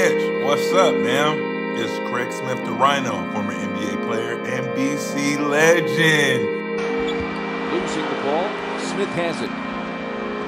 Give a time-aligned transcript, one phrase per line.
[0.00, 1.76] Mitch, what's up, man?
[1.76, 6.42] It's Craig Smith, the Rhino, former NBA player and BC legend.
[7.70, 9.50] Losing the ball, Smith has it.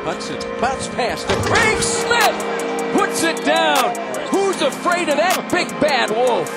[0.04, 3.94] Hudson, bounce pass to Craig Smith, puts it down.
[4.28, 6.48] Who's afraid of that big bad wolf?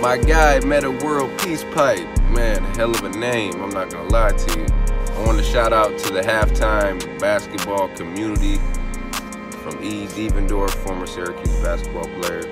[0.00, 2.08] My guy Metta World Peace Pipe.
[2.30, 4.66] Man, hell of a name, I'm not gonna lie to you.
[5.12, 8.58] I want to shout out to the halftime basketball community
[9.66, 10.06] from E.
[10.06, 12.42] Devendorf, former Syracuse basketball player.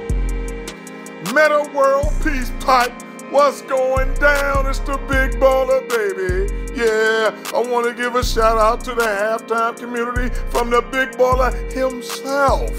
[1.33, 2.93] Metta World Peace Pipe,
[3.31, 4.67] what's going down?
[4.67, 6.53] It's the big baller, baby.
[6.75, 11.11] Yeah, I want to give a shout out to the halftime community from the big
[11.13, 12.73] baller himself.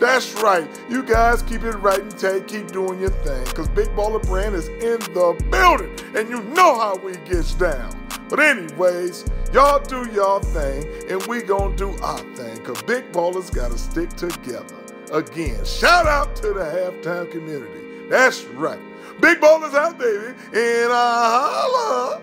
[0.00, 0.68] That's right.
[0.90, 2.48] You guys keep it right and tight.
[2.48, 3.44] Keep doing your thing.
[3.44, 5.90] Because Big Baller Brand is in the building.
[6.14, 7.96] And you know how we gets down.
[8.28, 10.86] But anyways, y'all do y'all thing.
[11.08, 12.56] And we gonna do our thing.
[12.56, 14.76] Because Big Ballers got to stick together.
[15.12, 18.08] Again, shout out to the halftime community.
[18.08, 18.80] That's right.
[19.20, 20.34] Big Ballers out, baby.
[20.52, 22.22] And I holla.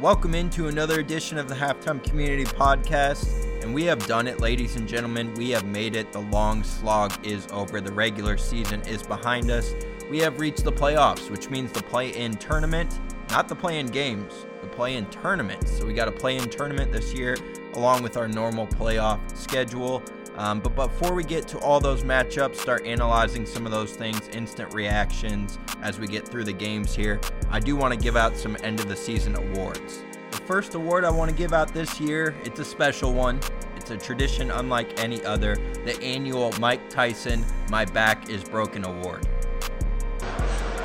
[0.00, 3.28] Welcome into another edition of the Halftime Community Podcast.
[3.62, 5.34] And we have done it, ladies and gentlemen.
[5.34, 6.12] We have made it.
[6.12, 7.80] The long slog is over.
[7.80, 9.74] The regular season is behind us.
[10.08, 12.98] We have reached the playoffs, which means the play in tournament,
[13.30, 15.68] not the play in games, the play in tournament.
[15.68, 17.36] So we got a play in tournament this year,
[17.74, 20.02] along with our normal playoff schedule.
[20.36, 24.28] Um, but before we get to all those matchups, start analyzing some of those things,
[24.28, 27.20] instant reactions as we get through the games here,
[27.50, 30.04] I do want to give out some end of the season awards.
[30.30, 33.40] The first award I want to give out this year, it's a special one.
[33.76, 35.56] It's a tradition unlike any other.
[35.84, 39.26] The annual Mike Tyson My Back is Broken Award.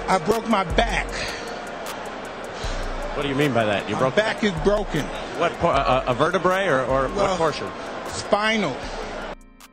[0.07, 1.07] I broke my back.
[3.15, 3.87] What do you mean by that?
[3.87, 5.03] You My broke back is broken.
[5.37, 5.51] what?
[5.63, 7.67] A, a vertebrae or, or Well- what portion?
[8.07, 8.75] Spinal.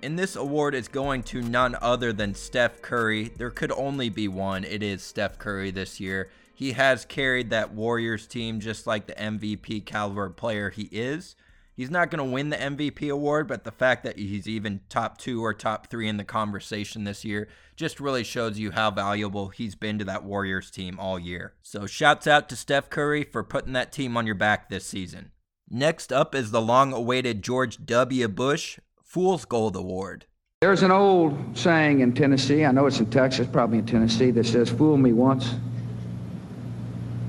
[0.02, 3.30] And this award is going to none other than Steph Curry.
[3.36, 4.64] There could only be one.
[4.64, 6.30] It is Steph Curry this year.
[6.54, 11.34] He has carried that Warriors team just like the MVP caliber player he is.
[11.80, 15.16] He's not going to win the MVP award, but the fact that he's even top
[15.16, 19.48] two or top three in the conversation this year just really shows you how valuable
[19.48, 21.54] he's been to that Warriors team all year.
[21.62, 25.30] So, shouts out to Steph Curry for putting that team on your back this season.
[25.70, 28.28] Next up is the long awaited George W.
[28.28, 30.26] Bush Fool's Gold Award.
[30.60, 34.44] There's an old saying in Tennessee, I know it's in Texas, probably in Tennessee, that
[34.44, 35.54] says, Fool me once,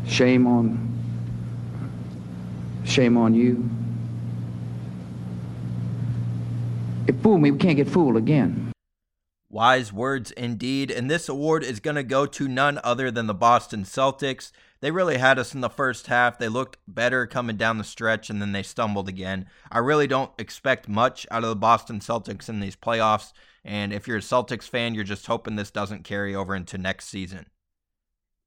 [0.06, 0.90] shame on
[2.84, 3.70] shame on you.
[7.08, 8.72] If fooled me, we can't get fooled again.
[9.50, 10.92] Wise words indeed.
[10.92, 14.52] And this award is going to go to none other than the Boston Celtics.
[14.80, 16.38] They really had us in the first half.
[16.38, 19.48] They looked better coming down the stretch and then they stumbled again.
[19.72, 23.34] I really don't expect much out of the Boston Celtics in these playoffs.
[23.66, 27.10] And if you're a Celtics fan, you're just hoping this doesn't carry over into next
[27.10, 27.48] season.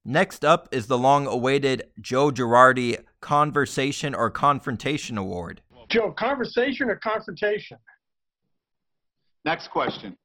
[0.03, 5.61] Next up is the long awaited Joe Girardi Conversation or Confrontation Award.
[5.89, 7.77] Joe, conversation or confrontation?
[9.45, 10.17] Next question.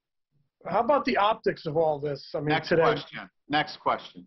[0.67, 2.31] How about the optics of all this?
[2.35, 2.83] I mean, Next today.
[2.83, 3.31] question.
[3.49, 4.27] Next question.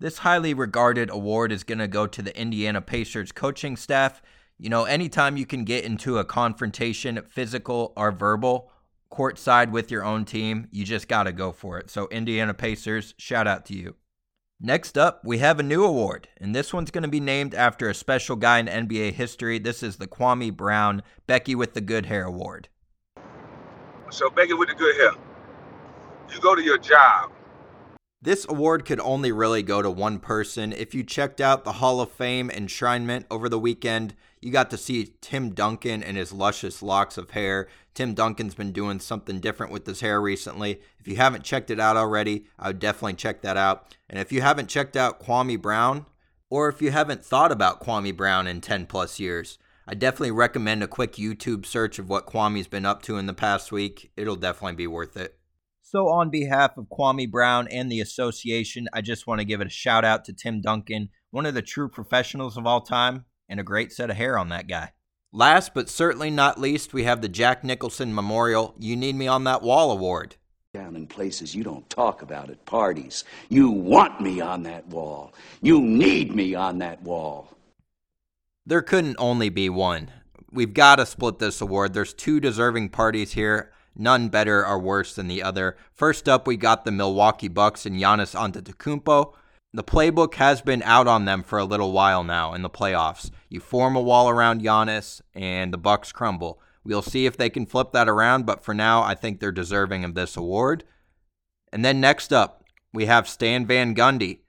[0.00, 4.20] This highly regarded award is going to go to the Indiana Pacers coaching staff.
[4.58, 8.70] You know, anytime you can get into a confrontation, physical or verbal,
[9.10, 11.90] courtside with your own team, you just got to go for it.
[11.90, 13.94] So, Indiana Pacers, shout out to you.
[14.60, 17.88] Next up, we have a new award, and this one's going to be named after
[17.88, 19.58] a special guy in NBA history.
[19.58, 22.68] This is the Kwame Brown Becky with the Good Hair Award.
[24.10, 25.12] So Becky with the good hair.
[26.32, 27.32] You go to your job.
[28.22, 30.72] This award could only really go to one person.
[30.72, 34.78] If you checked out the Hall of Fame enshrinement over the weekend, you got to
[34.78, 37.68] see Tim Duncan and his luscious locks of hair.
[37.92, 40.80] Tim Duncan's been doing something different with his hair recently.
[40.98, 43.94] If you haven't checked it out already, I would definitely check that out.
[44.08, 46.06] And if you haven't checked out Kwame Brown,
[46.48, 50.82] or if you haven't thought about Kwame Brown in 10 plus years, I definitely recommend
[50.82, 54.10] a quick YouTube search of what Kwame's been up to in the past week.
[54.16, 55.38] It'll definitely be worth it.
[55.82, 59.66] So, on behalf of Kwame Brown and the association, I just want to give it
[59.66, 63.60] a shout out to Tim Duncan, one of the true professionals of all time, and
[63.60, 64.92] a great set of hair on that guy.
[65.30, 69.44] Last but certainly not least, we have the Jack Nicholson Memorial You Need Me on
[69.44, 70.36] That Wall Award.
[70.72, 73.24] Down in places you don't talk about at parties.
[73.50, 75.34] You want me on that wall.
[75.60, 77.54] You need me on that wall.
[78.66, 80.10] There couldn't only be one.
[80.50, 81.92] We've got to split this award.
[81.92, 83.72] There's two deserving parties here.
[83.94, 85.76] None better or worse than the other.
[85.92, 89.34] First up, we got the Milwaukee Bucks and Giannis Antetokounmpo.
[89.74, 93.30] The playbook has been out on them for a little while now in the playoffs.
[93.48, 96.60] You form a wall around Giannis, and the Bucks crumble.
[96.84, 100.04] We'll see if they can flip that around, but for now, I think they're deserving
[100.04, 100.84] of this award.
[101.72, 104.40] And then next up, we have Stan Van Gundy.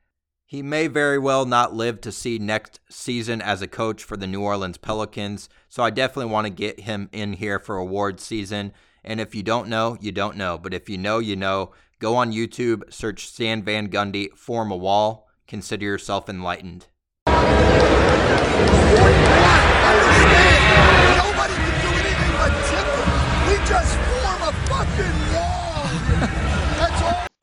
[0.47, 4.27] He may very well not live to see next season as a coach for the
[4.27, 8.71] New Orleans Pelicans, so I definitely want to get him in here for award season.
[9.03, 10.59] And if you don't know, you don't know.
[10.59, 11.71] But if you know, you know.
[11.97, 15.27] Go on YouTube, search Stan Van Gundy, form a wall.
[15.47, 16.87] Consider yourself enlightened.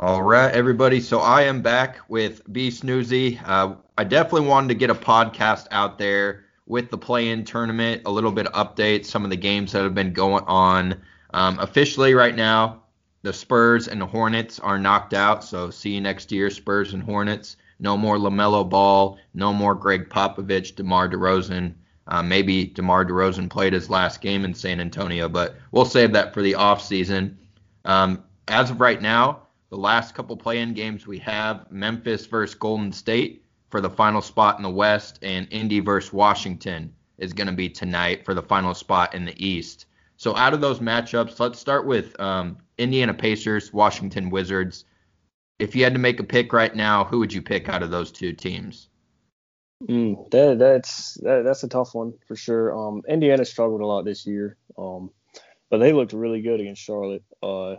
[0.03, 0.21] All.
[0.21, 1.01] Right, everybody.
[1.01, 3.41] So I am back with B Snoozy.
[3.47, 8.11] Uh, I definitely wanted to get a podcast out there with the play-in tournament, a
[8.11, 11.01] little bit of updates, some of the games that have been going on.
[11.35, 12.83] Um, officially, right now,
[13.23, 15.45] the Spurs and the Hornets are knocked out.
[15.45, 17.57] So see you next year, Spurs and Hornets.
[17.79, 19.21] No more LaMelo Ball.
[19.35, 21.75] No more Gregg Popovich, DeMar DeRozan.
[22.09, 26.35] Uh, maybe DeMar DeRozan played his last game in San Antonio, but we'll save that
[26.35, 27.37] for the offseason.
[27.85, 29.43] Um, as of right now,
[29.73, 34.59] the last couple play-in games we have Memphis versus Golden State for the final spot
[34.59, 38.75] in the West, and Indy versus Washington is going to be tonight for the final
[38.75, 39.87] spot in the East.
[40.19, 44.85] So out of those matchups, let's start with um, Indiana Pacers, Washington Wizards.
[45.59, 47.91] If you had to make a pick right now, who would you pick out of
[47.91, 48.91] those two teams?
[49.85, 52.77] Mm, that, that's that, that's a tough one for sure.
[52.77, 55.11] Um, Indiana struggled a lot this year, um,
[55.71, 57.25] but they looked really good against Charlotte.
[57.43, 57.77] Uh,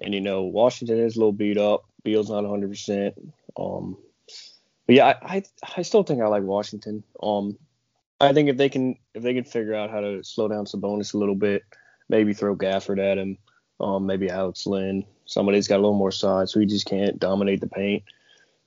[0.00, 1.84] and you know Washington is a little beat up.
[2.02, 2.70] Beal's not 100.
[2.70, 3.14] percent
[3.56, 3.96] Um,
[4.86, 5.42] but yeah, I, I
[5.76, 7.04] I still think I like Washington.
[7.22, 7.58] Um,
[8.20, 11.14] I think if they can if they can figure out how to slow down Sabonis
[11.14, 11.64] a little bit,
[12.08, 13.38] maybe throw Gafford at him,
[13.80, 17.60] um, maybe Alex Len, somebody's got a little more size, so he just can't dominate
[17.60, 18.04] the paint.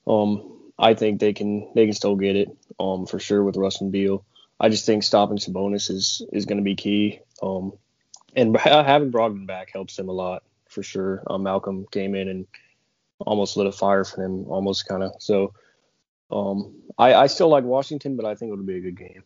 [0.07, 2.49] Um, I think they can they can still get it
[2.79, 4.25] um, for sure with Russ and Beal.
[4.59, 7.19] I just think stopping Sabonis is is going to be key.
[7.41, 7.73] Um,
[8.35, 10.43] and having Brogdon back helps them a lot
[10.73, 11.23] for sure.
[11.27, 12.47] Um, Malcolm came in and
[13.19, 15.13] almost lit a fire for them, almost kind of.
[15.19, 15.53] So
[16.31, 19.23] um, I, I still like Washington, but I think it'll be a good game.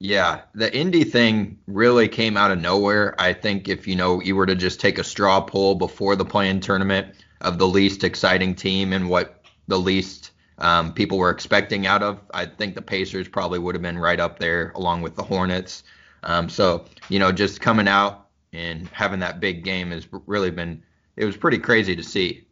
[0.00, 3.16] Yeah, the Indy thing really came out of nowhere.
[3.18, 6.24] I think if you know you were to just take a straw poll before the
[6.24, 11.86] play-in tournament of the least exciting team and what the least um, people were expecting
[11.86, 12.20] out of.
[12.32, 15.82] I think the Pacers probably would have been right up there along with the Hornets.
[16.22, 20.82] Um, so, you know, just coming out and having that big game has really been,
[21.16, 22.46] it was pretty crazy to see.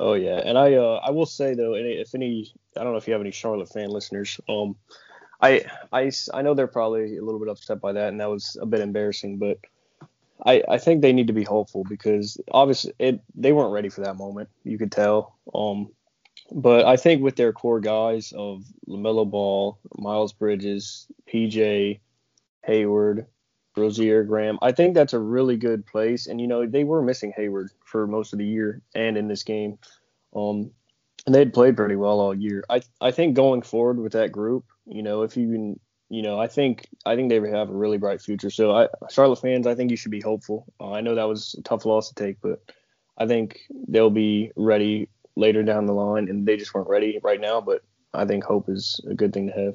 [0.00, 3.06] Oh yeah, and I uh, I will say though, if any, I don't know if
[3.06, 4.76] you have any Charlotte fan listeners, um,
[5.40, 8.56] I I I know they're probably a little bit upset by that, and that was
[8.60, 9.58] a bit embarrassing, but
[10.44, 14.00] I I think they need to be hopeful because obviously it they weren't ready for
[14.02, 14.48] that moment.
[14.64, 15.36] You could tell.
[15.54, 15.90] Um,
[16.50, 22.00] but I think with their core guys of LaMelo Ball, Miles Bridges, PJ,
[22.64, 23.26] Hayward,
[23.76, 26.26] Rozier, Graham, I think that's a really good place.
[26.26, 29.42] And, you know, they were missing Hayward for most of the year and in this
[29.42, 29.78] game.
[30.34, 30.70] Um,
[31.26, 32.64] and they'd played pretty well all year.
[32.68, 35.80] I I think going forward with that group, you know, if you can,
[36.10, 38.50] you know, I think I think they have a really bright future.
[38.50, 40.66] So I, Charlotte fans, I think you should be hopeful.
[40.80, 42.62] Uh, I know that was a tough loss to take, but
[43.16, 47.40] I think they'll be ready later down the line, and they just weren't ready right
[47.40, 47.60] now.
[47.60, 49.74] But I think hope is a good thing to have.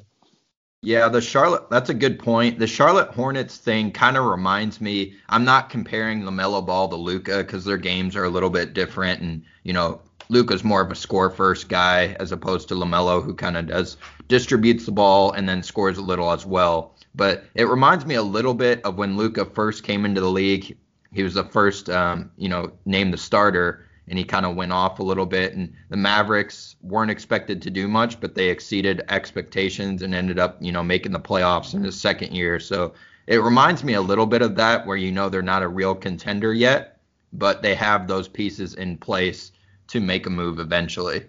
[0.82, 2.58] Yeah, the Charlotte, that's a good point.
[2.58, 7.38] The Charlotte Hornets thing kind of reminds me, I'm not comparing LaMelo Ball to Luka
[7.38, 9.20] because their games are a little bit different.
[9.20, 13.34] And, you know, Luka's more of a score first guy as opposed to LaMelo, who
[13.34, 16.94] kind of does distributes the ball and then scores a little as well.
[17.14, 20.78] But it reminds me a little bit of when Luka first came into the league.
[21.12, 24.72] He was the first, um, you know, named the starter and he kind of went
[24.72, 25.54] off a little bit.
[25.54, 30.58] And the Mavericks weren't expected to do much, but they exceeded expectations and ended up,
[30.60, 32.58] you know, making the playoffs in his second year.
[32.58, 32.92] So
[33.28, 35.94] it reminds me a little bit of that, where you know they're not a real
[35.94, 37.00] contender yet,
[37.32, 39.52] but they have those pieces in place
[39.88, 41.24] to make a move eventually.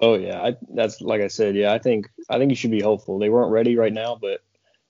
[0.00, 1.54] Oh yeah, I, that's like I said.
[1.54, 3.18] Yeah, I think I think you should be hopeful.
[3.18, 4.40] They weren't ready right now, but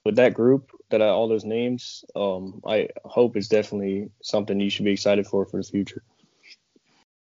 [0.05, 4.69] with that group, that I, all those names, um, I hope is definitely something you
[4.69, 6.03] should be excited for for the future.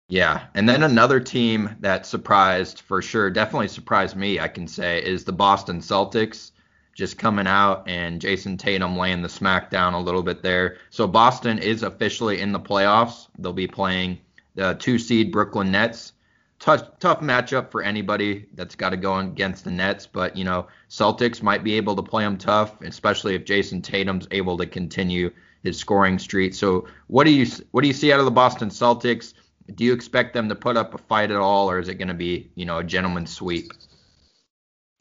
[0.07, 5.03] Yeah, and then another team that surprised for sure, definitely surprised me, I can say,
[5.03, 6.51] is the Boston Celtics
[6.93, 10.77] just coming out and Jayson Tatum laying the smackdown a little bit there.
[10.91, 13.27] So Boston is officially in the playoffs.
[13.37, 14.19] They'll be playing
[14.55, 16.13] the two seed Brooklyn Nets.
[16.59, 20.67] Tough, tough matchup for anybody that's got to go against the Nets, but you know
[20.89, 25.31] Celtics might be able to play them tough, especially if Jayson Tatum's able to continue
[25.63, 26.53] his scoring streak.
[26.53, 29.33] So what do you what do you see out of the Boston Celtics?
[29.73, 32.09] Do you expect them to put up a fight at all, or is it going
[32.09, 33.71] to be, you know, a gentleman's sweep?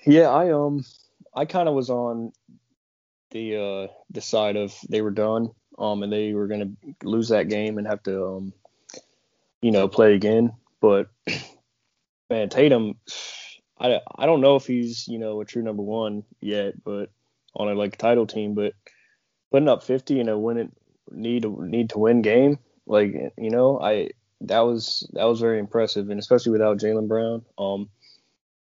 [0.07, 0.85] Yeah, I um,
[1.35, 2.33] I kind of was on
[3.31, 7.29] the uh, the side of they were done, um, and they were going to lose
[7.29, 8.53] that game and have to, um,
[9.61, 10.53] you know, play again.
[10.81, 11.09] But
[12.31, 12.97] man, Tatum,
[13.79, 17.11] I I don't know if he's you know a true number one yet, but
[17.55, 18.75] on a like title team, but
[19.51, 20.71] putting up 50 in a win it
[21.11, 24.11] need need to win game, like you know, I
[24.43, 27.45] that was that was very impressive, and especially without Jaylen Brown.
[27.59, 27.89] Um,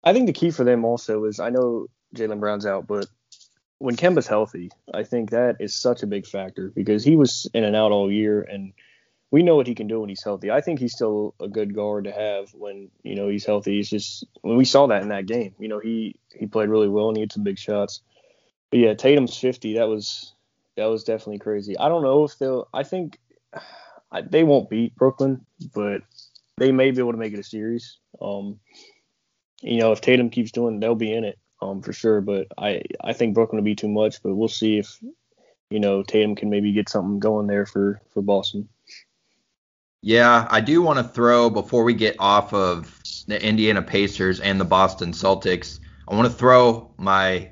[0.03, 3.07] I think the key for them also is I know Jaylen Brown's out, but
[3.79, 7.65] when Kemba's healthy, I think that is such a big factor because he was in
[7.65, 8.73] and out all year, and
[9.31, 10.51] we know what he can do when he's healthy.
[10.51, 13.77] I think he's still a good guard to have when you know he's healthy.
[13.77, 16.89] He's just when we saw that in that game, you know he he played really
[16.89, 18.01] well and he had some big shots.
[18.71, 19.75] But yeah, Tatum's 50.
[19.75, 20.35] That was
[20.77, 21.79] that was definitely crazy.
[21.79, 22.69] I don't know if they'll.
[22.73, 23.19] I think
[24.21, 25.45] they won't beat Brooklyn,
[25.75, 26.03] but
[26.57, 27.99] they may be able to make it a series.
[28.21, 28.61] Um,
[29.63, 32.21] you know, if Tatum keeps doing, they'll be in it um, for sure.
[32.21, 34.23] But I I think Brooklyn will be too much.
[34.23, 34.99] But we'll see if
[35.71, 38.69] you know Tatum can maybe get something going there for for Boston.
[40.03, 44.61] Yeah, I do want to throw before we get off of the Indiana Pacers and
[44.61, 45.81] the Boston Celtics.
[46.07, 47.51] I want to throw my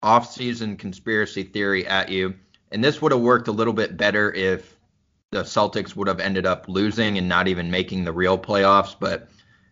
[0.00, 2.34] off-season conspiracy theory at you,
[2.70, 4.78] and this would have worked a little bit better if
[5.32, 8.96] the Celtics would have ended up losing and not even making the real playoffs.
[8.98, 9.28] But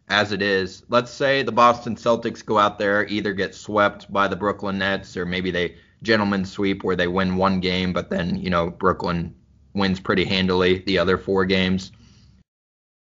[0.09, 4.29] as it is, let's say the Boston Celtics go out there, either get swept by
[4.29, 8.37] the Brooklyn Nets or maybe they gentlemen sweep where they win one game, but then,
[8.37, 9.35] you know, Brooklyn
[9.75, 11.91] wins pretty handily the other four games.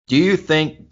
[0.08, 0.92] Do you think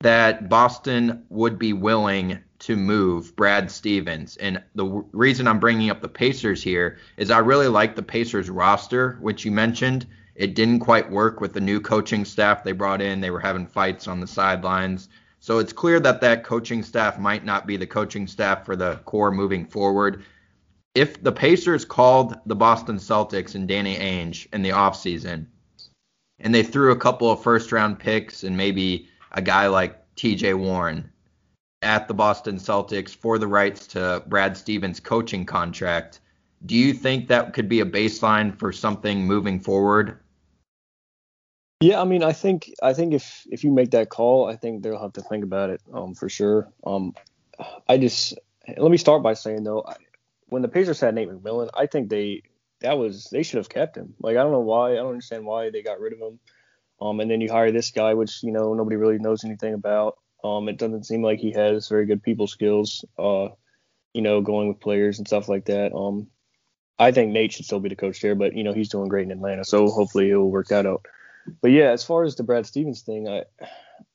[0.00, 4.36] that Boston would be willing to move Brad Stevens?
[4.36, 8.02] And the w- reason I'm bringing up the Pacers here is I really like the
[8.02, 10.06] Pacers roster, which you mentioned.
[10.38, 13.20] It didn't quite work with the new coaching staff they brought in.
[13.20, 15.08] They were having fights on the sidelines.
[15.40, 19.00] So it's clear that that coaching staff might not be the coaching staff for the
[19.04, 20.22] core moving forward.
[20.94, 25.46] If the Pacers called the Boston Celtics and Danny Ainge in the offseason
[26.38, 30.56] and they threw a couple of first round picks and maybe a guy like TJ
[30.56, 31.10] Warren
[31.82, 36.20] at the Boston Celtics for the rights to Brad Stevens' coaching contract,
[36.64, 40.20] do you think that could be a baseline for something moving forward
[41.80, 44.82] yeah, I mean, I think I think if if you make that call, I think
[44.82, 46.68] they'll have to think about it um, for sure.
[46.84, 47.14] Um,
[47.88, 48.34] I just
[48.76, 49.94] let me start by saying though, I,
[50.46, 52.42] when the Pacers had Nate McMillan, I think they
[52.80, 54.14] that was they should have kept him.
[54.18, 56.40] Like I don't know why, I don't understand why they got rid of him.
[57.00, 60.18] Um, and then you hire this guy, which you know nobody really knows anything about.
[60.42, 63.04] Um, it doesn't seem like he has very good people skills.
[63.16, 63.48] Uh,
[64.14, 65.94] you know, going with players and stuff like that.
[65.94, 66.26] Um,
[66.98, 69.26] I think Nate should still be the coach there, but you know he's doing great
[69.26, 71.06] in Atlanta, so hopefully it'll work that out
[71.60, 73.44] but yeah, as far as the Brad Stevens thing, I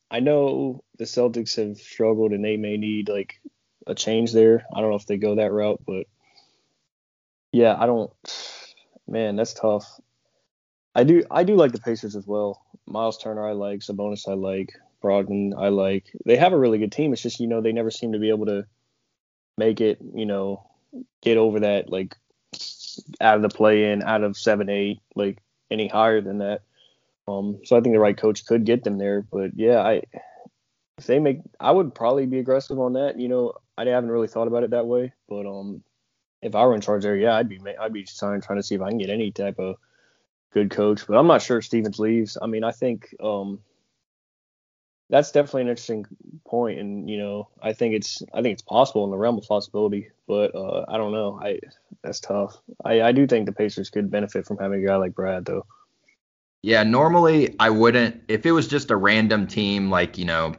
[0.10, 3.42] I know the Celtics have struggled and they may need like
[3.88, 4.66] a change there.
[4.74, 6.06] I don't know if they go that route, but
[7.52, 8.12] yeah, I don't.
[9.08, 10.00] Man, that's tough.
[10.96, 12.62] I do I do like the Pacers as well.
[12.86, 14.74] Miles Turner I like, Sabonis I like,
[15.04, 16.12] Brogdon I like.
[16.26, 17.14] They have a really good team.
[17.14, 18.66] It's just you know they never seem to be able to
[19.58, 20.00] make it.
[20.14, 20.70] You know,
[21.22, 22.16] get over that like
[23.20, 25.40] out of the play in, out of seven eight, like
[25.72, 26.62] any higher than that.
[27.28, 29.22] Um, so I think the right coach could get them there.
[29.22, 30.04] But yeah, I
[30.98, 33.20] if they make, I would probably be aggressive on that.
[33.20, 35.84] You know, I haven't really thought about it that way, but um,
[36.42, 38.76] if I were in charge there, yeah, I'd be I'd be trying trying to see
[38.76, 39.78] if I can get any type of
[40.54, 41.08] good coach.
[41.08, 42.38] But I'm not sure if Stevens leaves.
[42.40, 43.60] I mean, I think um,
[45.10, 46.06] that's definitely an interesting
[46.46, 49.48] point, and you know, I think it's I think it's possible in the realm of
[49.48, 51.40] possibility, but uh, I don't know.
[51.42, 51.60] I
[52.04, 52.58] that's tough.
[52.84, 55.66] I I do think the Pacers could benefit from having a guy like Brad though.
[56.64, 58.24] Yeah, normally I wouldn't.
[58.30, 60.56] If it was just a random team like, you know,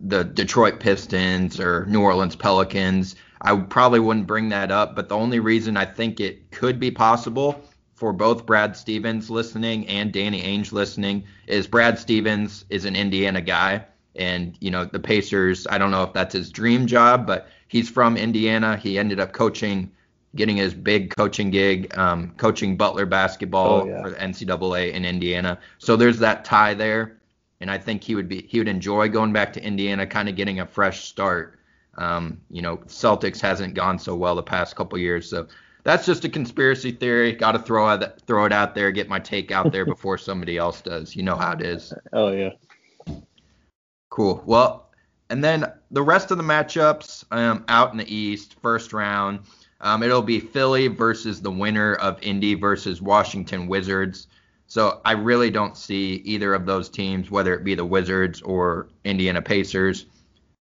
[0.00, 4.96] the Detroit Pistons or New Orleans Pelicans, I probably wouldn't bring that up.
[4.96, 7.62] But the only reason I think it could be possible
[7.94, 13.40] for both Brad Stevens listening and Danny Ainge listening is Brad Stevens is an Indiana
[13.40, 13.86] guy.
[14.16, 17.88] And, you know, the Pacers, I don't know if that's his dream job, but he's
[17.88, 18.76] from Indiana.
[18.76, 19.92] He ended up coaching
[20.34, 24.02] getting his big coaching gig, um, coaching Butler basketball oh, yeah.
[24.02, 25.58] for the NCAA in Indiana.
[25.78, 27.18] So there's that tie there,
[27.60, 30.36] and I think he would be he would enjoy going back to Indiana, kind of
[30.36, 31.58] getting a fresh start.
[31.98, 35.46] Um, you know, Celtics hasn't gone so well the past couple years, so
[35.84, 37.32] that's just a conspiracy theory.
[37.32, 40.56] Got to throw it throw it out there, get my take out there before somebody
[40.56, 41.14] else does.
[41.14, 41.92] You know how it is.
[42.12, 42.50] Oh yeah.
[44.08, 44.42] Cool.
[44.46, 44.90] Well,
[45.30, 49.40] and then the rest of the matchups um, out in the East, first round.
[49.82, 54.28] Um, it'll be Philly versus the winner of Indy versus Washington Wizards.
[54.68, 58.88] So I really don't see either of those teams, whether it be the Wizards or
[59.04, 60.06] Indiana Pacers,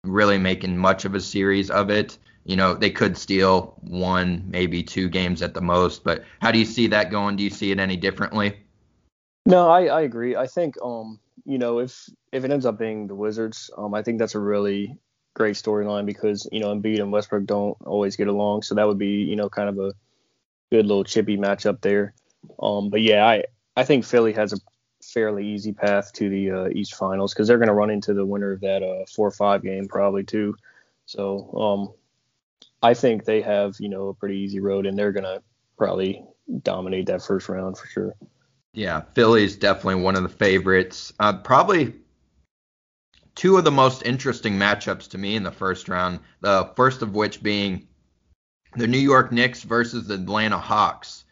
[0.03, 2.17] really making much of a series of it.
[2.47, 6.03] you know, they could steal one, maybe two games at the most.
[6.05, 7.35] But how do you see that going?
[7.35, 8.57] Do you see it any differently?
[9.45, 10.37] No, I, I agree.
[10.37, 14.01] I think um, you know, if if it ends up being the Wizards, um, I
[14.01, 14.97] think that's a really
[15.37, 18.97] great storyline because you know Embiid and Westbrook don't always get along, so that would
[18.97, 19.93] be you know kind of a
[20.71, 22.13] good little chippy matchup there.
[22.59, 23.43] Um, but yeah, I
[23.75, 24.57] I think Philly has a
[25.03, 28.25] fairly easy path to the uh, East Finals because they're going to run into the
[28.25, 30.55] winner of that uh, four five game probably too.
[31.05, 31.93] So um,
[32.81, 35.43] I think they have you know a pretty easy road, and they're going to
[35.77, 36.25] probably
[36.63, 38.15] dominate that first round for sure.
[38.73, 41.13] Yeah, Philly is definitely one of the favorites.
[41.19, 41.93] Uh, probably
[43.37, 46.19] two of the most interesting matchups to me in the first round.
[46.41, 47.87] The first of which being
[48.75, 51.23] the New York Knicks versus the Atlanta Hawks.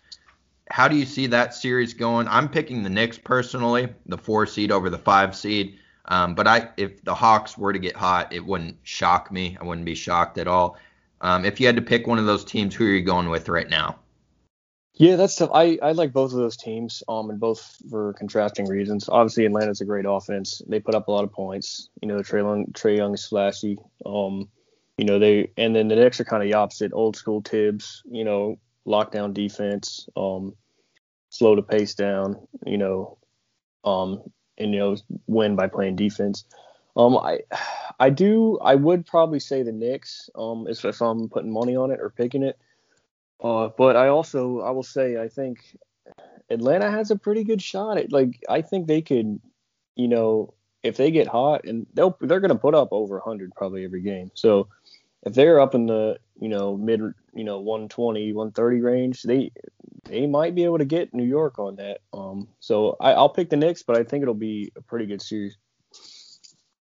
[0.69, 2.27] How do you see that series going?
[2.27, 5.79] I'm picking the Knicks personally, the four seed over the five seed.
[6.05, 9.57] Um, but I, if the Hawks were to get hot, it wouldn't shock me.
[9.59, 10.77] I wouldn't be shocked at all.
[11.21, 13.50] Um, if you had to pick one of those teams, who are you going with
[13.50, 13.97] right now?
[14.97, 15.49] Yeah, that's tough.
[15.53, 19.09] I, I like both of those teams, um, and both for contrasting reasons.
[19.09, 20.61] Obviously, Atlanta's a great offense.
[20.67, 21.89] They put up a lot of points.
[22.01, 23.77] You know, Trae Young, Trae Young is flashy.
[24.05, 24.47] Um,
[24.97, 28.03] you know, they and then the Knicks are kind of the opposite, old school Thibs.
[28.09, 30.55] You know, lockdown defense, um,
[31.29, 32.47] slow to pace down.
[32.65, 33.17] You know,
[33.83, 34.23] um,
[34.57, 34.95] and you know,
[35.27, 36.45] win by playing defense.
[36.95, 37.39] Um, I,
[37.99, 40.29] I do, I would probably say the Knicks.
[40.35, 42.57] Um, if, if I'm putting money on it or picking it.
[43.44, 45.60] Uh, but I also I will say I think
[46.50, 49.39] Atlanta has a pretty good shot at like I think they could,
[49.96, 53.54] you know, if they get hot and they'll they're going to put up over 100
[53.56, 54.32] probably every game.
[54.36, 54.68] So
[55.24, 57.01] if they're up in the you know mid
[57.34, 59.51] you know 120 130 range, they
[60.06, 62.01] they might be able to get New York on that.
[62.13, 65.22] Um, so I, I'll pick the Knicks, but I think it'll be a pretty good
[65.22, 65.58] series.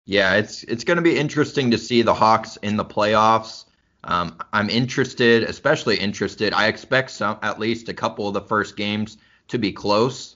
[0.05, 3.65] Yeah, it's it's going to be interesting to see the Hawks in the playoffs.
[4.03, 6.53] Um, I'm interested, especially interested.
[6.53, 9.17] I expect some, at least a couple of the first games
[9.49, 10.35] to be close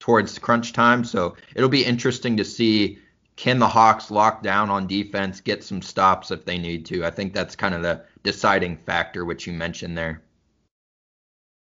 [0.00, 1.04] towards crunch time.
[1.04, 2.98] So it'll be interesting to see
[3.36, 7.06] can the Hawks lock down on defense, get some stops if they need to.
[7.06, 10.22] I think that's kind of the deciding factor, which you mentioned there.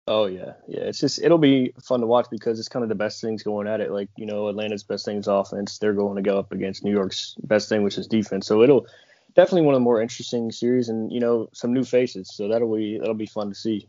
[0.08, 0.82] Oh yeah, yeah.
[0.82, 3.67] It's just it'll be fun to watch because it's kind of the best things going
[3.67, 3.91] at it.
[3.91, 5.77] Like you know, Atlanta's best thing is offense.
[5.77, 8.47] They're going to go up against New York's best thing, which is defense.
[8.47, 8.88] So it'll
[9.35, 12.31] definitely one of the more interesting series, and you know some new faces.
[12.33, 13.87] So that'll be that'll be fun to see.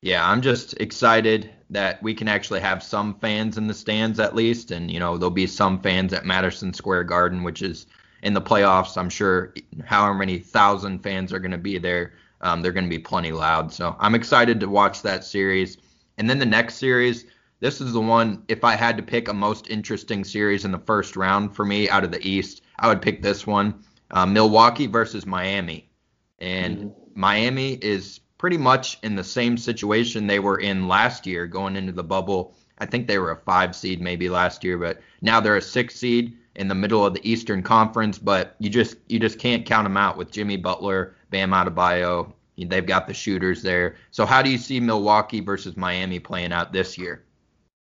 [0.00, 4.34] Yeah, I'm just excited that we can actually have some fans in the stands at
[4.34, 7.86] least, and you know there'll be some fans at Madison Square Garden, which is
[8.22, 8.96] in the playoffs.
[8.96, 12.90] I'm sure however many thousand fans are going to be there, um, they're going to
[12.90, 13.72] be plenty loud.
[13.72, 15.78] So I'm excited to watch that series.
[16.16, 17.26] And then the next series,
[17.60, 18.42] this is the one.
[18.48, 21.88] If I had to pick a most interesting series in the first round for me
[21.88, 25.90] out of the East, I would pick this one uh, Milwaukee versus Miami.
[26.38, 27.20] And mm-hmm.
[27.20, 31.92] Miami is pretty much in the same situation they were in last year going into
[31.92, 32.54] the bubble.
[32.78, 35.96] I think they were a five seed maybe last year, but now they're a six
[35.96, 38.18] seed in the middle of the Eastern Conference.
[38.18, 42.32] But you just you just can't count them out with Jimmy Butler, Bam Adebayo.
[42.56, 43.96] They've got the shooters there.
[44.10, 47.24] So how do you see Milwaukee versus Miami playing out this year?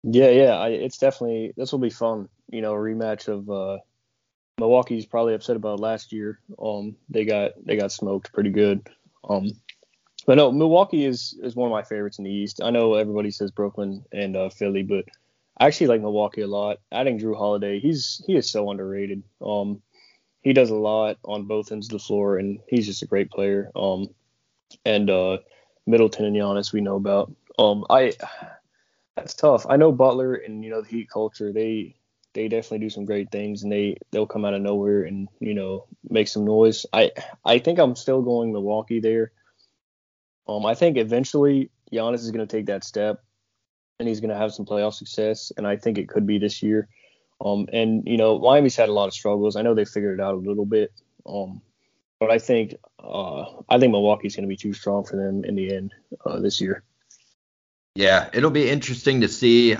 [0.04, 2.30] Yeah, yeah, I, it's definitely this will be fun.
[2.50, 3.80] You know, a rematch of uh,
[4.60, 6.40] Milwaukee's probably upset about last year.
[6.62, 8.88] Um, they got they got smoked pretty good.
[9.28, 9.52] Um,
[10.26, 12.62] but no, Milwaukee is is one of my favorites in the East.
[12.62, 15.06] I know everybody says Brooklyn and uh, Philly, but
[15.58, 16.80] I actually like Milwaukee a lot.
[16.92, 19.24] Adding Jrue Holiday, he's he is so underrated.
[19.42, 19.82] Um,
[20.42, 23.30] he does a lot on both ends of the floor, and he's just a great
[23.30, 23.72] player.
[23.76, 24.10] Um,
[24.86, 25.40] and uh,
[25.86, 27.32] Middleton and Giannis we know about.
[27.58, 28.14] Um, I
[29.16, 29.66] that's tough.
[29.70, 31.52] I know Butler and you know the Heat culture.
[31.52, 31.96] They
[32.34, 35.54] they definitely do some great things and they they'll come out of nowhere and you
[35.54, 36.86] know make some noise.
[36.94, 37.12] I
[37.44, 39.32] I think I'm still going Milwaukee there.
[40.48, 43.24] Um, I think eventually Giannis is going to take that step
[44.00, 46.62] and he's going to have some playoff success and I think it could be this
[46.62, 46.88] year.
[47.44, 49.56] Um, and you know Miami's had a lot of struggles.
[49.56, 50.92] I know they figured it out a little bit.
[51.26, 51.62] Um,
[52.20, 55.56] but I think uh, I think Milwaukee's going to be too strong for them in
[55.56, 55.94] the end
[56.26, 56.84] uh, this year.
[57.96, 59.76] Yeah, it'll be interesting to see,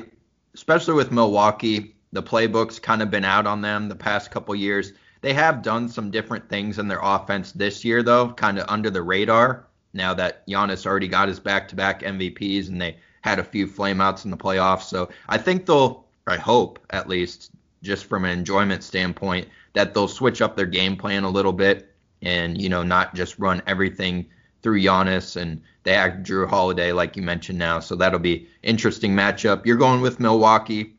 [0.54, 4.94] especially with Milwaukee the playbook's kind of been out on them the past couple years.
[5.22, 8.90] They have done some different things in their offense this year, though, kind of under
[8.90, 9.68] the radar.
[9.94, 14.32] Now that Giannis already got his back-to-back MVPs and they had a few flameouts in
[14.32, 17.52] the playoffs, so I think they'll, I hope at least,
[17.84, 21.90] just from an enjoyment standpoint, that they'll switch up their game plan a little bit
[22.22, 24.26] and you know not just run everything
[24.62, 29.14] through Giannis and they act Jrue Holiday like you mentioned now, so that'll be interesting
[29.16, 29.66] matchup.
[29.66, 30.96] You're going with Milwaukee.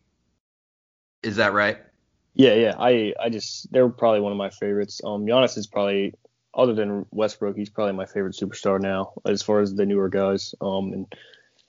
[1.23, 1.79] Is that right?
[2.35, 2.75] Yeah, yeah.
[2.79, 5.01] I I just they're probably one of my favorites.
[5.05, 6.15] Um, Giannis is probably
[6.55, 10.55] other than Westbrook, he's probably my favorite superstar now as far as the newer guys.
[10.61, 11.15] Um, and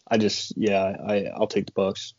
[0.07, 2.13] I just yeah, I I'll take the Bucks.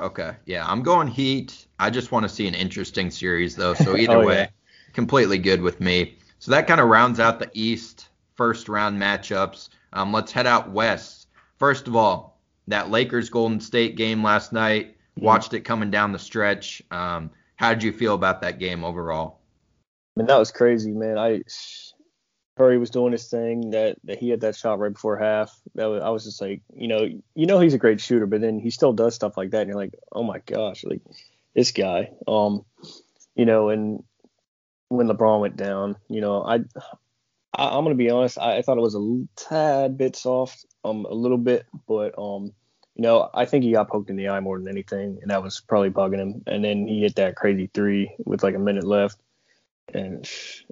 [0.00, 1.66] Okay, yeah, I'm going Heat.
[1.78, 3.74] I just want to see an interesting series though.
[3.74, 4.46] So either Oh, way, yeah.
[4.92, 6.18] completely good with me.
[6.40, 9.68] So that kind of rounds out the East first round matchups.
[9.92, 11.28] Um, let's head out west.
[11.58, 14.96] First of all, that Lakers Golden State game last night.
[15.16, 16.82] Watched it coming down the stretch.
[16.90, 19.38] Um, how did you feel about that game overall?
[20.16, 21.18] I mean, that was crazy, man.
[21.18, 21.42] I
[22.56, 23.70] Curry was doing his thing.
[23.70, 25.56] That that he had that shot right before half.
[25.74, 28.40] That was, I was just like, you know, you know he's a great shooter, but
[28.40, 31.00] then he still does stuff like that, and you're like, oh my gosh, like
[31.54, 32.10] this guy.
[32.28, 32.64] Um,
[33.34, 34.04] you know, and
[34.88, 36.56] when LeBron went down, you know, I,
[37.56, 41.06] I I'm gonna be honest, I, I thought it was a tad bit soft, um,
[41.06, 42.52] a little bit, but um,
[42.96, 45.42] you know, I think he got poked in the eye more than anything, and that
[45.42, 46.42] was probably bugging him.
[46.46, 49.18] And then he hit that crazy three with like a minute left,
[49.92, 50.28] and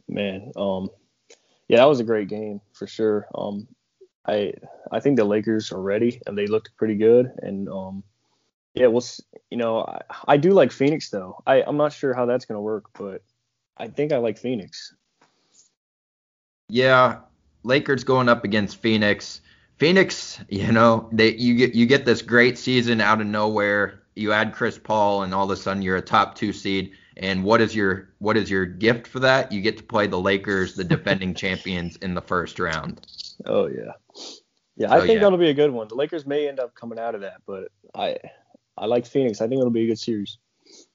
[0.08, 0.88] man, um,
[1.68, 3.26] yeah, that was a great game for sure.
[3.34, 3.66] Um,
[4.26, 4.54] I
[4.90, 7.32] I think the Lakers are ready and they looked pretty good.
[7.38, 8.04] And um,
[8.74, 9.04] yeah, we'll
[9.50, 11.42] you know I, I do like Phoenix though.
[11.46, 13.22] I I'm not sure how that's gonna work, but
[13.76, 14.94] I think I like Phoenix.
[16.68, 17.18] Yeah,
[17.64, 19.40] Lakers going up against Phoenix.
[19.78, 24.02] Phoenix, you know, they you get you get this great season out of nowhere.
[24.14, 26.92] You add Chris Paul, and all of a sudden you're a top two seed.
[27.16, 29.52] And what is your what is your gift for that?
[29.52, 33.06] You get to play the Lakers, the defending champions, in the first round.
[33.44, 33.92] Oh yeah,
[34.76, 34.92] yeah.
[34.92, 35.20] I think yeah.
[35.20, 35.88] that'll be a good one.
[35.88, 38.16] The Lakers may end up coming out of that, but I
[38.76, 39.40] I like Phoenix.
[39.40, 40.38] I think it'll be a good series.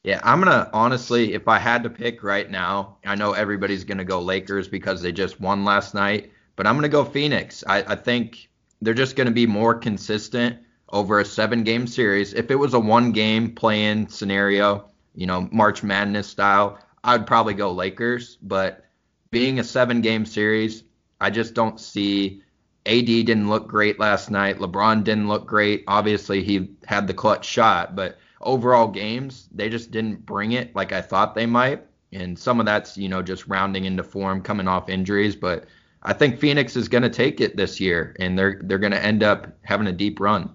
[0.04, 4.06] Yeah, I'm gonna honestly, if I had to pick right now, I know everybody's gonna
[4.06, 7.64] go Lakers because they just won last night, but I'm gonna go Phoenix.
[7.68, 8.50] I, I think
[8.82, 10.58] they're just gonna be more consistent
[10.90, 12.34] over a seven game series.
[12.34, 17.54] If it was a one game play-in scenario, you know, March Madness style, I'd probably
[17.54, 18.38] go Lakers.
[18.42, 18.86] But
[19.32, 20.84] being a seven game series,
[21.20, 22.42] I just don't see
[22.86, 24.60] AD didn't look great last night.
[24.60, 25.84] LeBron didn't look great.
[25.88, 30.94] Obviously, he had the clutch shot, but overall games, they just didn't bring it like
[30.94, 31.84] I thought they might.
[32.14, 35.36] And some of that's, you know, just rounding into form, coming off injuries.
[35.36, 35.66] But
[36.08, 39.04] I think Phoenix is going to take it this year, and they're they're going to
[39.04, 40.50] end up having a deep run.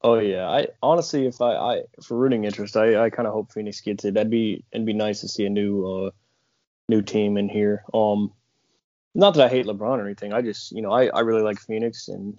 [0.00, 3.52] Oh yeah, I honestly, if I, I for rooting interest, I, I kind of hope
[3.52, 4.14] Phoenix gets it.
[4.14, 6.10] That'd be it'd be nice to see a new uh
[6.88, 7.82] new team in here.
[7.92, 8.32] Um,
[9.12, 10.32] not that I hate LeBron or anything.
[10.32, 12.36] I just you know I, I really like Phoenix and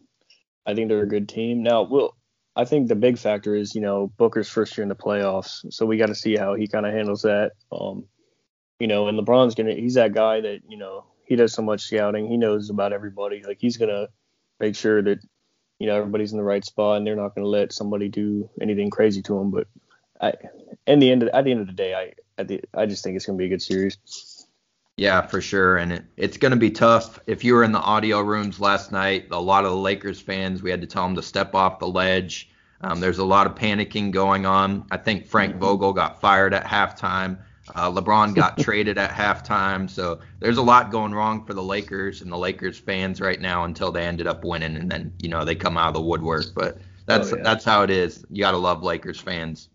[0.65, 1.63] I think they're a good team.
[1.63, 2.15] Now, we'll
[2.56, 5.86] I think the big factor is you know Booker's first year in the playoffs, so
[5.86, 7.52] we got to see how he kind of handles that.
[7.74, 8.06] Um,
[8.80, 11.84] you know, and LeBron's gonna he's that guy that you know he does so much
[11.84, 12.28] scouting.
[12.28, 13.41] He knows about everybody.
[13.41, 14.10] Like he's gonna
[14.60, 15.20] make sure that
[15.80, 18.50] you know everybody's in the right spot and they're not going to let somebody do
[18.60, 19.50] anything crazy to them.
[19.50, 19.67] But
[20.20, 20.34] I,
[20.86, 23.02] in the end, of, at the end of the day, I, at the, I just
[23.02, 24.46] think it's going to be a good series.
[24.98, 25.78] Yeah, for sure.
[25.78, 27.17] And it, it's going to be tough.
[27.26, 30.62] If you were in the audio rooms last night, a lot of the Lakers fans,
[30.62, 32.52] we had to tell them to step off the ledge.
[32.82, 34.86] Um, there's a lot of panicking going on.
[34.91, 37.39] I think Frank Vogel got fired at halftime.
[37.76, 39.90] Uh, LeBron got traded at halftime.
[39.90, 43.64] So there's a lot going wrong for the Lakers and the Lakers fans right now
[43.64, 44.76] until they ended up winning.
[44.76, 46.46] And then, you know, they come out of the woodwork.
[46.56, 47.44] But that's Oh, yeah.
[47.44, 48.26] that's how it is.
[48.30, 49.70] You got to love Lakers fans.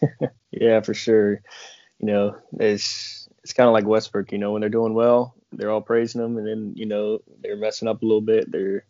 [0.52, 1.40] Yeah, for sure.
[1.98, 4.32] You know, it's it's kind of like Westbrook.
[4.32, 7.56] You know, when they're doing well, they're all praising them, and then you know they're
[7.56, 8.52] messing up a little bit.
[8.52, 8.84] They're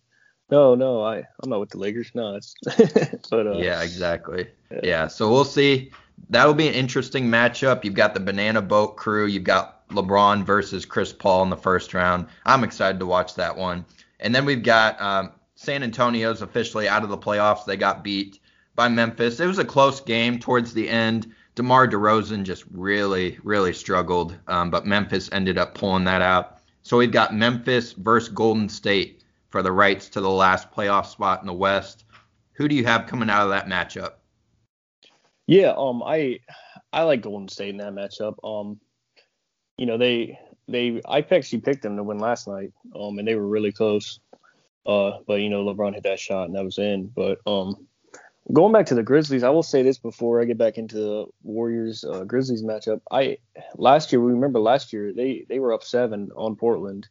[0.52, 2.10] no, no, I I'm not with the Lakers.
[2.14, 2.54] No, it's
[3.30, 4.48] but uh, Yeah, exactly.
[4.82, 5.90] Yeah, so we'll see.
[6.28, 7.84] That'll be an interesting matchup.
[7.84, 9.24] You've got the Banana Boat crew.
[9.26, 12.26] You've got LeBron versus Chris Paul in the first round.
[12.44, 13.86] I'm excited to watch that one.
[14.20, 17.64] And then we've got um, San Antonio's officially out of the playoffs.
[17.64, 18.38] They got beat
[18.74, 19.40] by Memphis.
[19.40, 21.32] It was a close game towards the end.
[21.54, 26.58] DeMar DeRozan just really, really struggled, um, but Memphis ended up pulling that out.
[26.82, 29.21] So we've got Memphis versus Golden State
[29.52, 32.04] for the rights to the last playoff spot in the West.
[32.54, 34.14] Who do you have coming out of that matchup?
[35.46, 36.40] Yeah, um, I
[36.92, 38.34] I like Golden State in that matchup.
[38.42, 38.80] Um,
[39.76, 40.38] you know they
[40.68, 42.72] they I actually picked them to win last night.
[42.98, 44.20] Um, and they were really close.
[44.84, 47.06] Uh, but you know LeBron hit that shot and that was in.
[47.14, 47.86] But um,
[48.52, 51.26] going back to the Grizzlies, I will say this before I get back into the
[51.42, 53.00] Warriors uh, Grizzlies matchup.
[53.10, 53.38] I
[53.76, 57.08] last year we remember last year they they were up seven on Portland,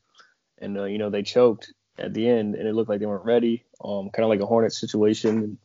[0.58, 3.26] and uh, you know they choked at the end and it looked like they weren't
[3.26, 3.66] ready.
[3.84, 5.58] Um, kind of like a Hornet situation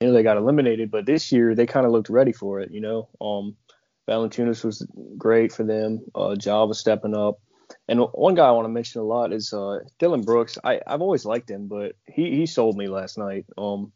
[0.00, 2.70] you know they got eliminated, but this year they kind of looked ready for it.
[2.70, 3.56] You know, um,
[4.06, 6.04] was great for them.
[6.14, 7.40] Uh, was stepping up,
[7.88, 10.58] and one guy I want to mention a lot is uh, Dillon Brooks.
[10.62, 13.46] I I've always liked him, but he he sold me last night.
[13.56, 13.92] Um,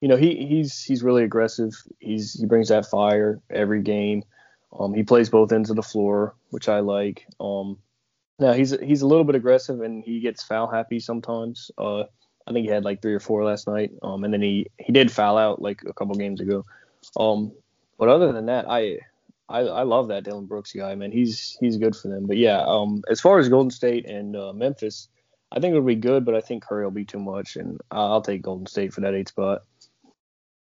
[0.00, 1.72] you know he he's he's really aggressive.
[1.98, 4.22] He's he brings that fire every game.
[4.78, 7.26] Um, he plays both ends of the floor, which I like.
[7.40, 7.78] Um,
[8.38, 11.70] No, he's he's a little bit aggressive and he gets foul happy sometimes.
[11.78, 12.04] Uh,
[12.46, 13.92] I think he had like three or four last night.
[14.02, 16.64] Um, and then he he did foul out like a couple games ago.
[17.16, 17.52] Um,
[17.98, 18.98] but other than that, I
[19.48, 21.12] I, I love that Dillon Brooks guy, man.
[21.12, 22.26] He's he's good for them.
[22.26, 25.08] But yeah, um, as far as Golden State and uh, Memphis,
[25.52, 28.22] I think it'll be good, but I think Curry will be too much, and I'll
[28.22, 29.62] take Golden State for that eight spot.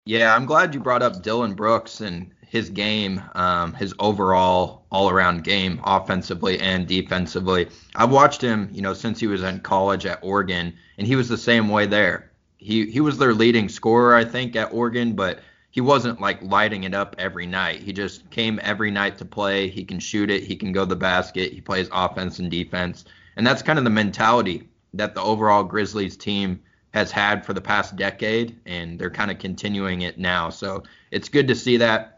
[0.04, 5.44] Yeah, I'm glad you brought up Dillon Brooks and his game, um, his overall all-around
[5.44, 7.68] game, offensively and defensively.
[7.94, 11.28] I've watched him, you know, since he was in college at Oregon, and he was
[11.28, 12.30] the same way there.
[12.56, 16.84] He he was their leading scorer, I think, at Oregon, but he wasn't like lighting
[16.84, 17.80] it up every night.
[17.80, 19.68] He just came every night to play.
[19.68, 20.42] He can shoot it.
[20.42, 21.52] He can go the basket.
[21.52, 23.04] He plays offense and defense,
[23.36, 26.60] and that's kind of the mentality that the overall Grizzlies team
[26.94, 30.48] has had for the past decade, and they're kind of continuing it now.
[30.48, 32.17] So it's good to see that.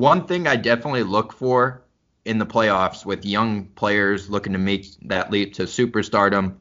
[0.00, 1.82] One thing I definitely look for
[2.24, 6.54] in the playoffs with young players looking to make that leap to superstardom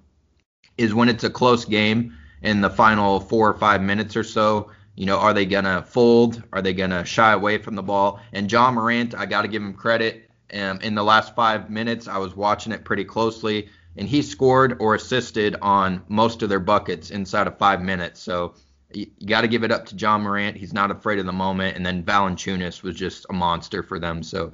[0.77, 4.71] is when it's a close game in the final four or five minutes or so.
[4.95, 6.43] You know, are they going to fold?
[6.51, 8.19] Are they going to shy away from the ball?
[8.33, 10.29] And Ja Morant, I got to give him credit.
[10.53, 14.75] Um, in the last five minutes, I was watching it pretty closely and he scored
[14.81, 18.19] or assisted on most of their buckets inside of five minutes.
[18.19, 18.55] So
[18.93, 20.57] you, got to give it up to Ja Morant.
[20.57, 21.75] He's not afraid of the moment.
[21.75, 24.23] And then Valanciunas was just a monster for them.
[24.23, 24.53] So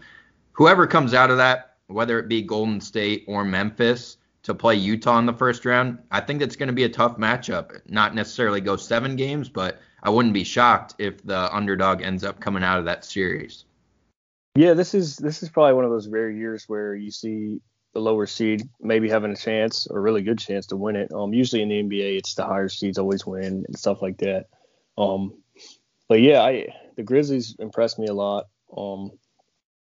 [0.54, 5.18] whoever comes out of that, whether it be Golden State or Memphis, to play Utah
[5.18, 7.82] in the first round, I think it's going to be a tough matchup.
[7.90, 12.40] Not necessarily go seven games, but I wouldn't be shocked if the underdog ends up
[12.40, 13.66] coming out of that series.
[14.56, 17.60] Yeah, this is this is probably one of those rare years where you see
[17.96, 21.12] the lower seed maybe having a chance or a really good chance to win it.
[21.14, 24.48] Um, usually in the NBA, it's the higher seeds always win and stuff like that.
[24.98, 25.42] Um,
[26.08, 28.48] but yeah, I the Grizzlies impressed me a lot.
[28.76, 29.12] Um,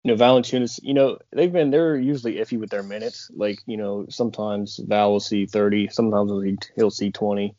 [0.03, 3.29] you know, Valanciunas, you know, they've been they're usually iffy with their minutes.
[3.35, 6.31] Like, you know, sometimes Val will see 30, sometimes
[6.75, 7.53] he'll see 20.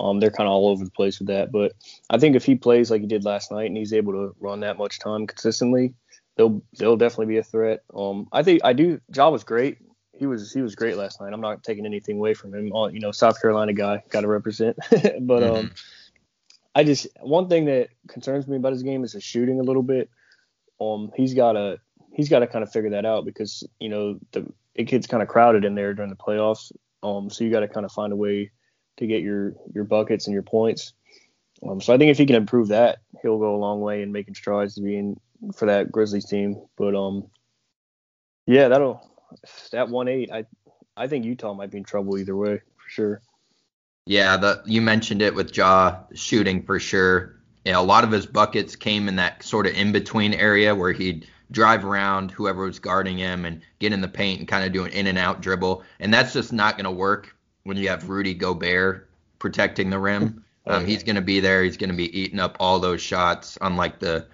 [0.00, 1.52] Um, they're kind of all over the place with that.
[1.52, 1.72] But
[2.10, 4.60] I think if he plays like he did last night and he's able to run
[4.60, 5.94] that much time consistently,
[6.36, 7.82] they'll they'll definitely be a threat.
[7.94, 9.00] Um, I think I do.
[9.14, 9.78] Ja was great.
[10.12, 11.32] He was he was great last night.
[11.32, 12.72] I'm not taking anything away from him.
[12.72, 14.76] Uh, you know, South Carolina guy, got to represent.
[14.90, 15.56] but mm-hmm.
[15.56, 15.70] um,
[16.74, 19.82] I just one thing that concerns me about his game is his shooting a little
[19.82, 20.10] bit.
[20.80, 21.80] Um, he's got to
[22.12, 25.22] he's got to kind of figure that out because you know the it gets kind
[25.22, 26.72] of crowded in there during the playoffs.
[27.02, 28.50] Um, so you got to kind of find a way
[28.98, 30.92] to get your your buckets and your points.
[31.66, 34.12] Um, so I think if he can improve that, he'll go a long way in
[34.12, 35.18] making strides to being
[35.54, 36.62] for that Grizzlies team.
[36.76, 37.28] But um,
[38.46, 39.10] yeah, that'll
[39.72, 40.30] that one eight.
[40.32, 40.44] I
[40.96, 43.22] I think Utah might be in trouble either way for sure.
[44.06, 47.36] Yeah, the you mentioned it with Ja shooting for sure.
[47.64, 50.92] Yeah, a lot of his buckets came in that sort of in between area where
[50.92, 54.72] he'd drive around whoever was guarding him and get in the paint and kind of
[54.72, 55.82] do an in and out dribble.
[56.00, 60.42] And that's just not going to work when you have Rudy Gobert protecting the rim.
[60.68, 61.62] Um, he's going to be there.
[61.62, 64.26] He's going to be eating up all those shots, unlike the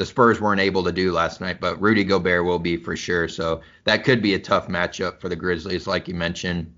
[0.00, 3.28] the Spurs weren't able to do last night, but Rudy Gobert will be for sure.
[3.28, 6.72] So that could be a tough matchup for the Grizzlies, like you mentioned.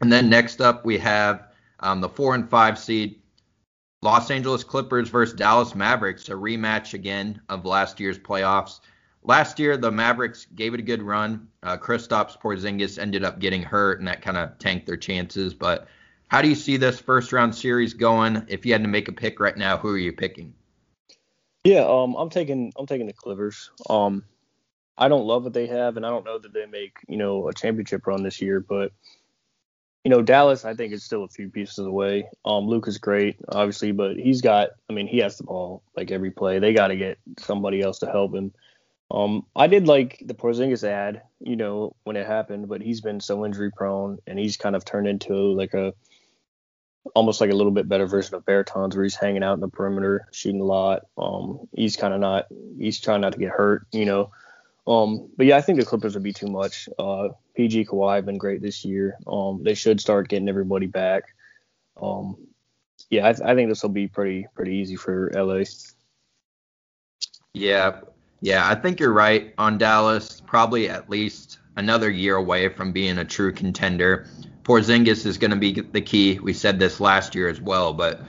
[0.00, 1.48] And then next up, we have
[1.80, 3.20] um, the four and five seed
[4.00, 8.78] Los Angeles Clippers versus Dallas Mavericks, a rematch again of last year's playoffs.
[9.24, 11.48] Last year, the Mavericks gave it a good run.
[11.64, 15.52] Uh, Kristaps Porzingis ended up getting hurt, and that kind of tanked their chances.
[15.52, 15.88] But
[16.28, 18.44] how do you see this first round series going?
[18.46, 20.54] If you had to make a pick right now, who are you picking?
[21.64, 23.70] Yeah, um, I'm taking I'm taking the Clippers.
[23.88, 24.24] Um,
[24.98, 27.48] I don't love what they have, and I don't know that they make you know
[27.48, 28.92] a championship run this year, but
[30.04, 32.28] you know Dallas, I think is still a few pieces away.
[32.44, 36.10] Um, Luke is great, obviously, but he's got I mean he has the ball like
[36.10, 36.58] every play.
[36.58, 38.52] They got to get somebody else to help him.
[39.12, 43.20] Um, I did like the Porzingis ad, you know, when it happened, but he's been
[43.20, 45.94] so injury prone, and he's kind of turned into like a
[47.14, 49.68] almost like a little bit better version of Bertans, where he's hanging out in the
[49.68, 51.06] perimeter, shooting a lot.
[51.18, 52.46] Um, he's kind of not,
[52.78, 54.30] he's trying not to get hurt, you know.
[54.86, 56.88] Um, but yeah, I think the Clippers would be too much.
[56.98, 59.16] Uh, PG Kawhi have been great this year.
[59.26, 61.34] Um, they should start getting everybody back.
[62.00, 62.36] Um,
[63.10, 65.64] yeah, I, th- I think this will be pretty pretty easy for LA.
[67.54, 68.00] Yeah,
[68.40, 70.40] yeah, I think you're right on Dallas.
[70.46, 74.26] Probably at least another year away from being a true contender.
[74.62, 76.38] Porzingis is going to be the key.
[76.38, 78.20] We said this last year as well, but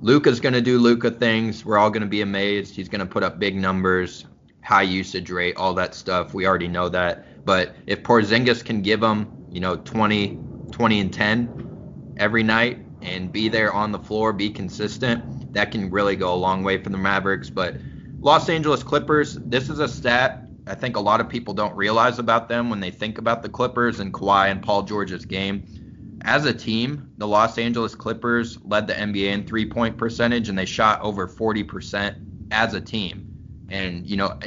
[0.00, 1.64] Luka's going to do Luka things.
[1.64, 2.74] We're all going to be amazed.
[2.74, 4.26] He's going to put up big numbers,
[4.62, 6.34] high usage rate, all that stuff.
[6.34, 7.44] We already know that.
[7.44, 10.38] But if Porzingis can give them, you know, 20,
[10.72, 15.90] 20 and 10 every night and be there on the floor, be consistent, that can
[15.90, 17.50] really go a long way for the Mavericks.
[17.50, 17.76] But
[18.20, 22.18] Los Angeles Clippers, this is a stat I think a lot of people don't realize
[22.18, 26.20] about them when they think about the Clippers and Kawhi and Paul George's game.
[26.22, 30.58] As a team, the Los Angeles Clippers led the NBA in three point percentage and
[30.58, 32.16] they shot over 40%
[32.50, 33.66] as a team.
[33.70, 34.38] And, you know,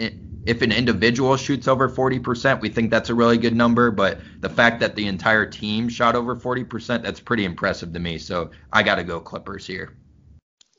[0.46, 3.92] if an individual shoots over 40%, we think that's a really good number.
[3.92, 8.18] But the fact that the entire team shot over 40%, that's pretty impressive to me.
[8.18, 9.96] So I got to go Clippers here.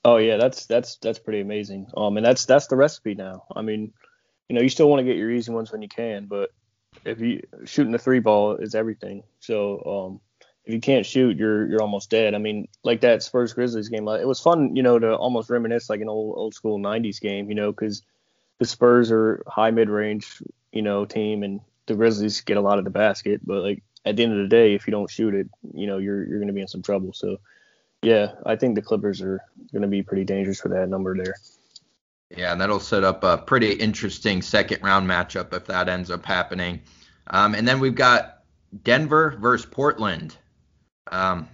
[0.04, 1.86] Oh yeah, that's that's that's pretty amazing.
[1.96, 3.44] Um, and that's that's the recipe now.
[3.54, 3.92] I mean,
[4.52, 6.50] you know, you still want to get your easy ones when you can, but
[7.06, 9.22] if you shooting the three ball is everything.
[9.40, 10.20] So um,
[10.66, 12.34] if you can't shoot, you're you're almost dead.
[12.34, 15.88] I mean, like that Spurs Grizzlies game, it was fun, you know, to almost reminisce
[15.88, 18.02] like an old old school '90s game, you know, because
[18.58, 22.76] the Spurs are high mid range, you know, team, and the Grizzlies get a lot
[22.76, 23.40] of the basket.
[23.42, 25.96] But like at the end of the day, if you don't shoot it, you know,
[25.96, 27.14] you're you're going to be in some trouble.
[27.14, 27.38] So
[28.02, 29.40] yeah, I think the Clippers are
[29.72, 31.36] going to be pretty dangerous for that number there.
[32.36, 36.24] Yeah, and that'll set up a pretty interesting second round matchup if that ends up
[36.24, 36.80] happening.
[37.28, 38.42] Um, and then we've got
[38.84, 40.36] Denver versus Portland.
[41.10, 41.48] Um,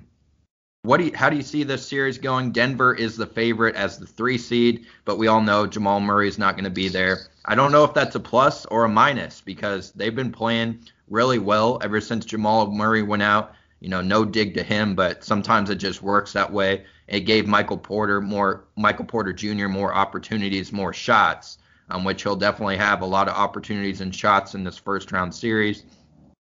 [0.82, 2.52] what do you, how do you see this series going?
[2.52, 6.38] Denver is the favorite as the three seed, but we all know Jamal Murray is
[6.38, 7.18] not going to be there.
[7.44, 11.38] I don't know if that's a plus or a minus because they've been playing really
[11.38, 13.54] well ever since Jamal Murray went out.
[13.80, 16.84] You know, no dig to him, but sometimes it just works that way.
[17.06, 19.68] It gave Michael Porter more, Michael Porter Jr.
[19.68, 21.58] more opportunities, more shots,
[21.90, 25.34] um, which he'll definitely have a lot of opportunities and shots in this first round
[25.34, 25.84] series.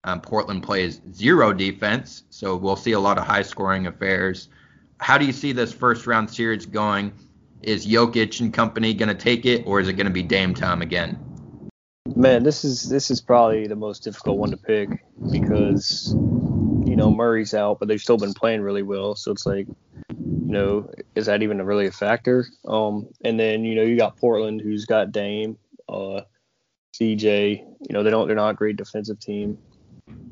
[0.04, 4.50] Um, Portland plays zero defense, so we'll see a lot of high scoring affairs.
[5.00, 7.14] How do you see this first round series going?
[7.62, 10.54] Is Jokic and company going to take it, or is it going to be Dame
[10.54, 11.20] time again?
[12.16, 14.90] Man, this is this is probably the most difficult one to pick
[15.30, 16.16] because
[16.88, 19.16] you know Murray's out, but they've still been playing really well.
[19.16, 22.48] So it's like, you know, is that even really a factor?
[22.66, 25.58] Um, and then you know you got Portland, who's got Dame,
[25.90, 26.22] uh,
[26.94, 27.58] CJ.
[27.60, 29.58] You know they don't they're not a great defensive team.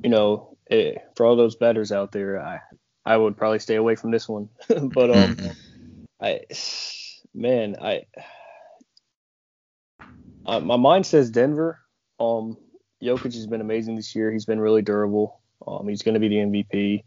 [0.03, 2.61] You know, it, eh, for all those betters out there, I
[3.05, 4.49] I would probably stay away from this one.
[4.67, 5.37] but um,
[6.21, 6.41] I
[7.33, 8.03] man, I
[10.45, 11.79] uh, my mind says Denver.
[12.17, 12.57] Um,
[13.03, 14.31] Jokic has been amazing this year.
[14.31, 15.41] He's been really durable.
[15.65, 17.03] Um, he's going to be the MVP.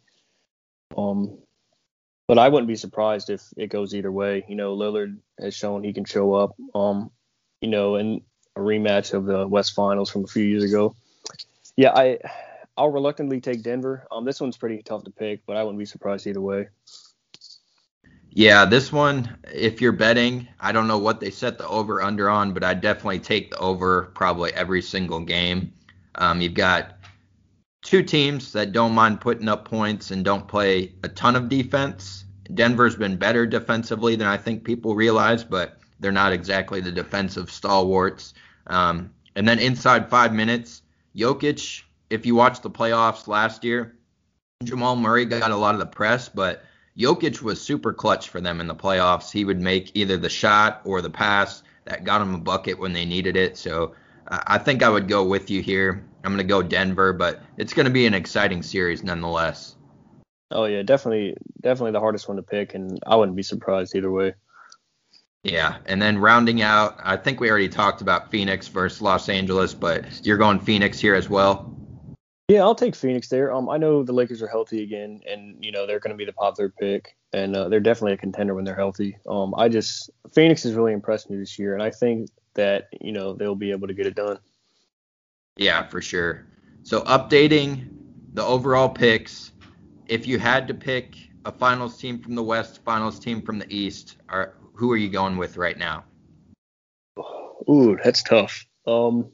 [0.97, 1.39] Um,
[2.27, 4.45] but I wouldn't be surprised if it goes either way.
[4.49, 6.55] You know, Lillard has shown he can show up.
[6.75, 7.11] Um,
[7.61, 8.23] you know, in
[8.55, 10.95] a rematch of the West Finals from a few years ago.
[11.77, 12.19] Yeah, I
[12.77, 14.07] I'll reluctantly take Denver.
[14.11, 16.69] Um, this one's pretty tough to pick, but I wouldn't be surprised either way.
[18.31, 22.29] Yeah, this one, if you're betting, I don't know what they set the over under
[22.29, 25.73] on, but I'd definitely take the over probably every single game.
[26.15, 26.98] Um, you've got
[27.89, 32.27] two teams that don't mind putting up points and don't play a ton of defense.
[32.53, 37.51] Denver's been better defensively than I think people realize, but they're not exactly the defensive
[37.51, 38.35] stalwarts.
[38.67, 40.83] Um, and then inside five minutes,
[41.17, 43.97] Jokic, if you watch the playoffs last year,
[44.63, 46.65] Jamal Murray got a lot of the press, but
[46.99, 49.33] Jokic was super clutch for them in the playoffs.
[49.33, 52.93] He would make either the shot or the pass that got him a bucket when
[52.93, 53.57] they needed it.
[53.57, 53.95] So
[54.31, 56.05] I think I would go with you here.
[56.25, 59.77] I'm going to go Denver, but it's going to be an exciting series nonetheless.
[60.51, 64.11] Oh yeah, definitely, definitely the hardest one to pick, and I wouldn't be surprised either
[64.11, 64.35] way.
[65.45, 69.73] Yeah, and then rounding out, I think we already talked about Phoenix versus Los Angeles,
[69.73, 71.75] but you're going Phoenix here as well.
[72.49, 73.53] Yeah, I'll take Phoenix there.
[73.53, 76.25] Um, I know the Lakers are healthy again, and you know they're going to be
[76.25, 79.19] the popular pick, and uh, they're definitely a contender when they're healthy.
[79.29, 83.13] Um, I just Phoenix has really impressed me this year, and I think that you
[83.13, 84.39] know they'll be able to get it done.
[85.57, 86.47] Yeah, for sure.
[86.83, 87.89] So updating
[88.33, 89.53] the overall picks,
[90.07, 93.67] if you had to pick a finals team from the West, finals team from the
[93.75, 96.05] East, are who are you going with right now?
[97.69, 98.65] Ooh, that's tough.
[98.87, 99.33] Um,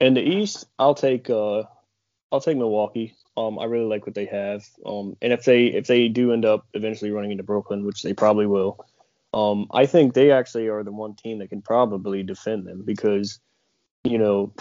[0.00, 1.62] in the East, I'll take uh
[2.30, 3.14] I'll take Milwaukee.
[3.36, 4.66] Um, I really like what they have.
[4.84, 8.12] Um, and if they if they do end up eventually running into Brooklyn, which they
[8.12, 8.84] probably will,
[9.32, 13.40] um, I think they actually are the one team that can probably defend them because,
[14.04, 14.52] you know,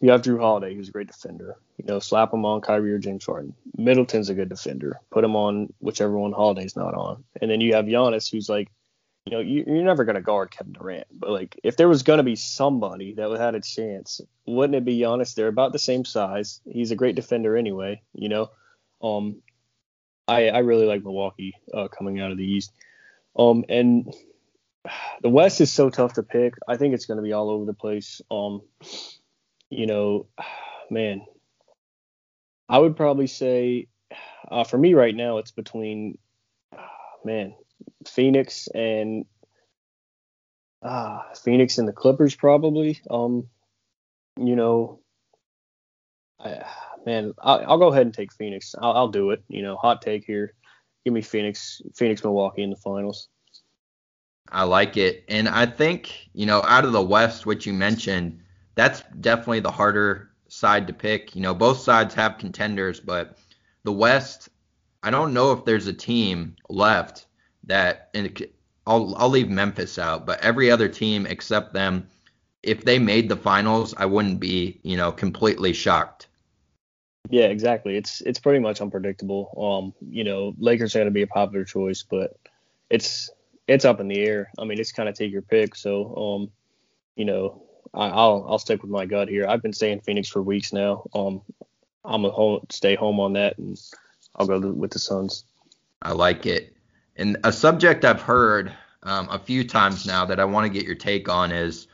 [0.00, 1.56] you have Jrue Holiday, who's a great defender.
[1.78, 3.54] You know, slap him on Kyrie or James Harden.
[3.76, 5.00] Middleton's a good defender.
[5.10, 7.24] Put him on whichever one Holiday's not on.
[7.40, 8.68] And then you have Giannis, who's like
[9.24, 12.02] you know, you, are never going to guard Kevin Durant, but like if there was
[12.02, 15.34] going to be somebody that had a chance, wouldn't it be Giannis?
[15.34, 16.60] They're about the same size.
[16.68, 18.02] He's a great defender anyway.
[18.14, 18.50] You know,
[19.00, 19.36] um,
[20.26, 22.72] I I really like Milwaukee uh, coming out of the East.
[23.36, 24.12] Um, and
[25.22, 26.54] the West is so tough to pick.
[26.68, 28.20] I think it's going to be all over the place.
[28.30, 28.62] Um,
[29.70, 30.26] you know,
[30.90, 31.24] man,
[32.68, 33.88] I would probably say
[34.50, 36.18] uh, for me right now, it's between
[37.24, 37.54] man
[38.06, 39.24] Phoenix and
[40.82, 43.00] uh, Phoenix and the Clippers probably.
[43.10, 43.48] Um,
[44.38, 45.00] you know,
[46.40, 46.64] I,
[47.06, 48.74] man, I'll, I'll, go ahead and take Phoenix.
[48.80, 49.42] I'll, I'll do it.
[49.48, 50.54] You know, hot take here.
[51.04, 53.28] Give me Phoenix, Phoenix, Milwaukee in the finals.
[54.50, 58.40] I like it, and I think you know, out of the West, which you mentioned,
[58.74, 61.34] that's definitely the harder side to pick.
[61.34, 63.38] You know, both sides have contenders, but
[63.84, 64.50] the West,
[65.02, 67.26] I don't know if there's a team left
[67.64, 68.46] that, and
[68.86, 72.06] I'll I'll leave Memphis out, but every other team except them,
[72.62, 76.28] if they made the finals, I wouldn't be you know completely shocked.
[77.32, 77.96] Yeah, exactly.
[77.96, 79.54] It's it's pretty much unpredictable.
[79.56, 82.36] Um, you know, Lakers are going to be a popular choice, but
[82.90, 83.30] it's
[83.66, 84.50] it's up in the air.
[84.58, 85.74] I mean, it's kind of take your pick.
[85.74, 86.50] So, um,
[87.16, 87.62] you know,
[87.94, 89.46] I, will I'll stick with my gut here.
[89.48, 91.04] I've been saying Phoenix for weeks now.
[91.14, 91.40] Um,
[92.04, 93.80] I'm gonna home, stay home on that, and
[94.36, 95.46] I'll go with the Suns.
[96.02, 96.76] I like it.
[97.16, 98.74] And a subject I've heard
[99.04, 101.86] um, a few times now that I want to get your take on is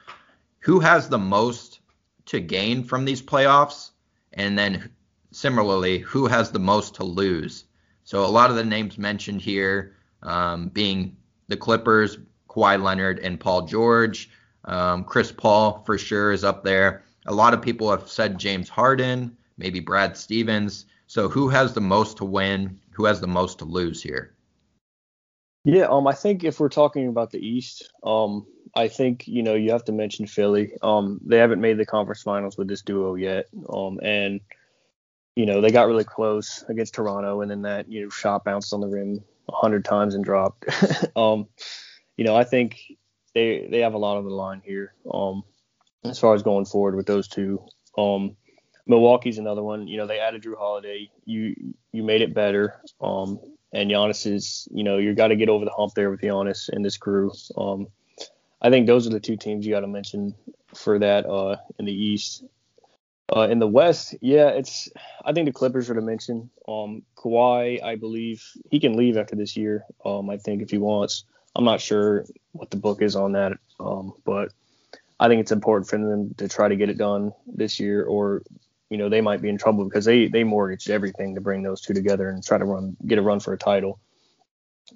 [0.59, 1.78] who has the most
[2.26, 3.91] to gain from these playoffs,
[4.32, 4.91] and then
[5.31, 7.64] similarly, who has the most to lose.
[8.05, 11.16] So a lot of the names mentioned here um, being
[11.49, 12.18] the Clippers,
[12.49, 14.31] Kawhi Leonard, and Paul George.
[14.64, 17.05] Um, Chris Paul for sure is up there.
[17.26, 20.87] A lot of people have said James Harden, maybe Brad Stevens.
[21.07, 22.79] So who has the most to win?
[22.91, 24.35] Who has the most to lose here?
[25.64, 29.55] Yeah, um, I think if we're talking about the East, um, I think you know
[29.55, 30.72] you have to mention Philly.
[30.83, 33.47] Um, they haven't made the conference finals with this duo yet.
[33.68, 34.41] Um, and
[35.39, 38.72] you know they got really close against Toronto, and then that you know shot bounced
[38.72, 40.64] on the rim a hundred times and dropped.
[41.16, 41.47] um,
[42.16, 42.82] you know, I think
[43.36, 44.95] they they have a lot on the line here.
[45.14, 45.45] Um,
[46.05, 47.62] as far as going forward with those two.
[47.97, 48.36] Um,
[48.89, 49.86] Milwaukee's another one.
[49.86, 51.09] You know, they added Jrue Holiday.
[51.24, 51.55] You
[51.93, 52.80] you made it better.
[53.01, 53.39] Um,
[53.72, 56.68] and Giannis is, you know, you got to get over the hump there with Giannis
[56.68, 57.30] and this crew.
[57.57, 57.86] Um,
[58.61, 60.34] I think those are the two teams you got to mention
[60.74, 62.43] for that uh, in the East.
[63.35, 64.89] Uh, in the West, yeah, it's.
[65.24, 66.49] I think the Clippers are to mention.
[66.66, 69.85] Um, Kawhi, I believe he can leave after this year.
[70.05, 71.24] Um, I think if he wants.
[71.55, 74.53] I'm not sure what the book is on that, um, but
[75.18, 78.43] I think it's important for them to try to get it done this year, or
[78.91, 81.81] you know they might be in trouble because they they mortgaged everything to bring those
[81.83, 84.01] two together and try to run get a run for a title.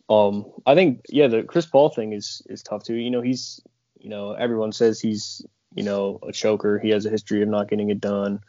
[0.09, 2.95] Um, I think yeah, the Chris Paul thing is is tough too.
[2.95, 3.61] You know he's
[3.99, 6.79] you know everyone says he's you know, a choker.
[6.79, 8.41] He has a history of not getting it done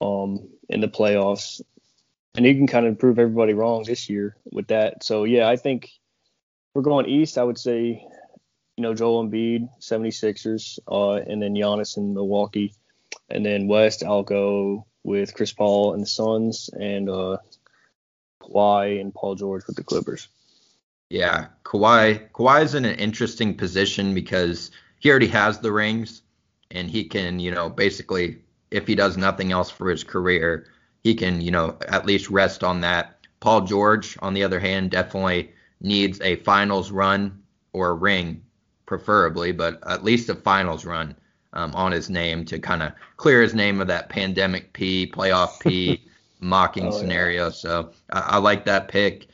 [0.00, 1.60] um, in the playoffs.
[2.34, 5.04] And he can kind of prove everybody wrong this year with that.
[5.04, 5.90] So, yeah, I think
[6.74, 7.36] we're going east.
[7.36, 8.06] I would say,
[8.76, 12.74] you know, Joel Embiid, 76ers, uh, and then Giannis in Milwaukee.
[13.28, 17.38] And then west, I'll go with Chris Paul and the Suns and uh,
[18.42, 20.28] Kawhi and Paul George with the Clippers.
[21.10, 26.21] Yeah, Kawhi Kawhi is in an interesting position because he already has the rings,
[26.72, 28.38] and he can, you know, basically,
[28.70, 30.66] if he does nothing else for his career,
[31.02, 33.18] he can, you know, at least rest on that.
[33.40, 37.42] Paul George, on the other hand, definitely needs a finals run
[37.72, 38.42] or a ring,
[38.86, 41.14] preferably, but at least a finals run
[41.52, 45.60] um, on his name to kind of clear his name of that pandemic P, playoff
[45.60, 46.04] P
[46.40, 47.46] mocking oh, scenario.
[47.46, 47.50] Yeah.
[47.52, 49.28] So I, I like that pick.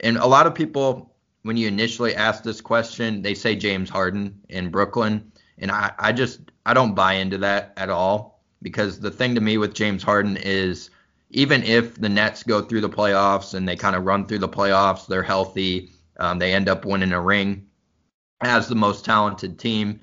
[0.00, 1.12] And a lot of people,
[1.42, 5.32] when you initially ask this question, they say James Harden in Brooklyn.
[5.58, 9.40] And I, I just I don't buy into that at all because the thing to
[9.40, 10.90] me with James Harden is
[11.30, 14.48] even if the Nets go through the playoffs and they kind of run through the
[14.48, 17.66] playoffs, they're healthy, um, they end up winning a ring
[18.40, 20.00] as the most talented team.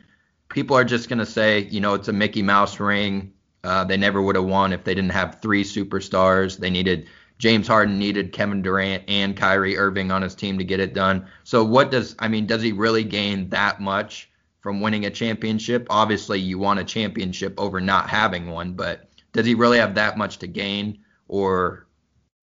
[0.49, 3.33] People are just going to say, you know, it's a Mickey Mouse ring.
[3.63, 6.57] Uh, they never would have won if they didn't have three superstars.
[6.57, 10.79] They needed James Harden needed Kevin Durant and Kyrie Irving on his team to get
[10.79, 11.27] it done.
[11.43, 12.45] So what does I mean?
[12.45, 14.29] Does he really gain that much
[14.65, 15.85] from winning a championship.
[15.91, 20.17] Obviously, you want a championship over not having one, but does he really have that
[20.17, 21.03] much to gain?
[21.27, 21.85] Or,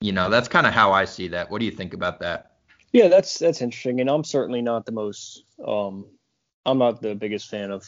[0.01, 1.51] you know, that's kind of how I see that.
[1.51, 2.53] What do you think about that?
[2.93, 5.43] Yeah, that's that's interesting, and I'm certainly not the most.
[5.67, 6.07] Um,
[6.65, 7.85] I'm not the biggest fan of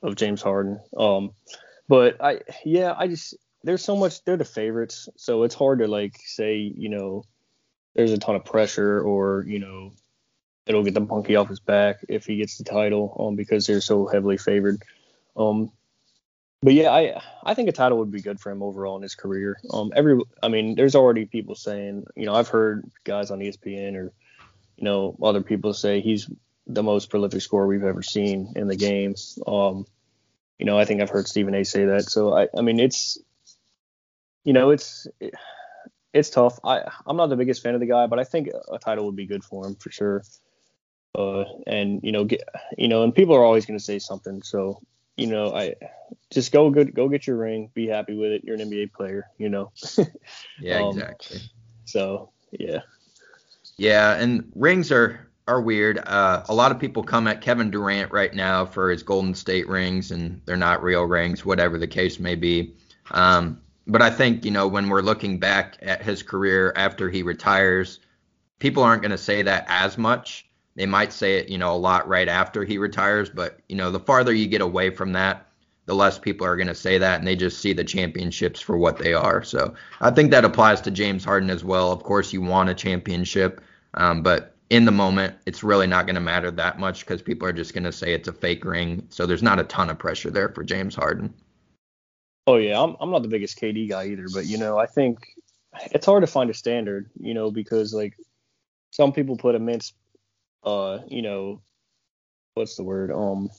[0.00, 0.78] of James Harden.
[0.96, 1.32] Um,
[1.88, 4.24] but I, yeah, I just there's so much.
[4.24, 7.24] They're the favorites, so it's hard to like say, you know,
[7.96, 9.90] there's a ton of pressure or you know
[10.66, 13.80] it'll get the monkey off his back if he gets the title um, because they're
[13.80, 14.82] so heavily favored.
[15.36, 15.72] Um,
[16.62, 19.16] but yeah, I I think a title would be good for him overall in his
[19.16, 19.58] career.
[19.70, 23.96] Um, every I mean, there's already people saying, you know, I've heard guys on ESPN
[23.96, 24.12] or
[24.76, 26.30] you know other people say he's
[26.68, 29.14] the most prolific scorer we've ever seen in the game.
[29.46, 29.86] Um,
[30.58, 31.64] you know, I think I've heard Stephen A.
[31.64, 32.04] say that.
[32.04, 33.18] So I I mean, it's
[34.44, 35.34] you know, it's it,
[36.14, 36.60] it's tough.
[36.62, 39.16] I I'm not the biggest fan of the guy, but I think a title would
[39.16, 40.22] be good for him for sure.
[41.14, 42.42] Uh, and you know, get
[42.78, 44.42] you know, and people are always going to say something.
[44.42, 44.80] So
[45.16, 45.74] you know, I
[46.30, 48.44] just go good, go get your ring, be happy with it.
[48.44, 49.72] You're an NBA player, you know.
[50.60, 51.40] yeah, Um, exactly.
[51.84, 52.80] So yeah,
[53.76, 55.98] Yeah, and rings are are weird.
[55.98, 59.68] Uh, a lot of people come at Kevin Durant right now for his Golden State
[59.68, 62.74] rings, and they're not real rings, whatever the case may be.
[63.10, 67.22] Um, but I think you know when we're looking back at his career after he
[67.22, 68.00] retires,
[68.58, 70.46] people aren't going to say that as much.
[70.74, 73.90] They might say it, you know, a lot right after he retires, but you know,
[73.90, 75.48] the farther you get away from that,
[75.86, 78.78] the less people are going to say that, and they just see the championships for
[78.78, 79.42] what they are.
[79.42, 81.92] So I think that applies to James Harden as well.
[81.92, 83.60] Of course, you want a championship,
[83.94, 87.46] um, but in the moment, it's really not going to matter that much because people
[87.46, 89.06] are just going to say it's a fake ring.
[89.10, 91.34] So there's not a ton of pressure there for James Harden.
[92.46, 95.18] Oh yeah, I'm I'm not the biggest KD guy either, but you know, I think
[95.92, 98.14] it's hard to find a standard, you know, because like
[98.90, 99.92] some people put immense
[100.64, 101.60] uh, you know,
[102.54, 103.10] what's the word?
[103.10, 103.50] Um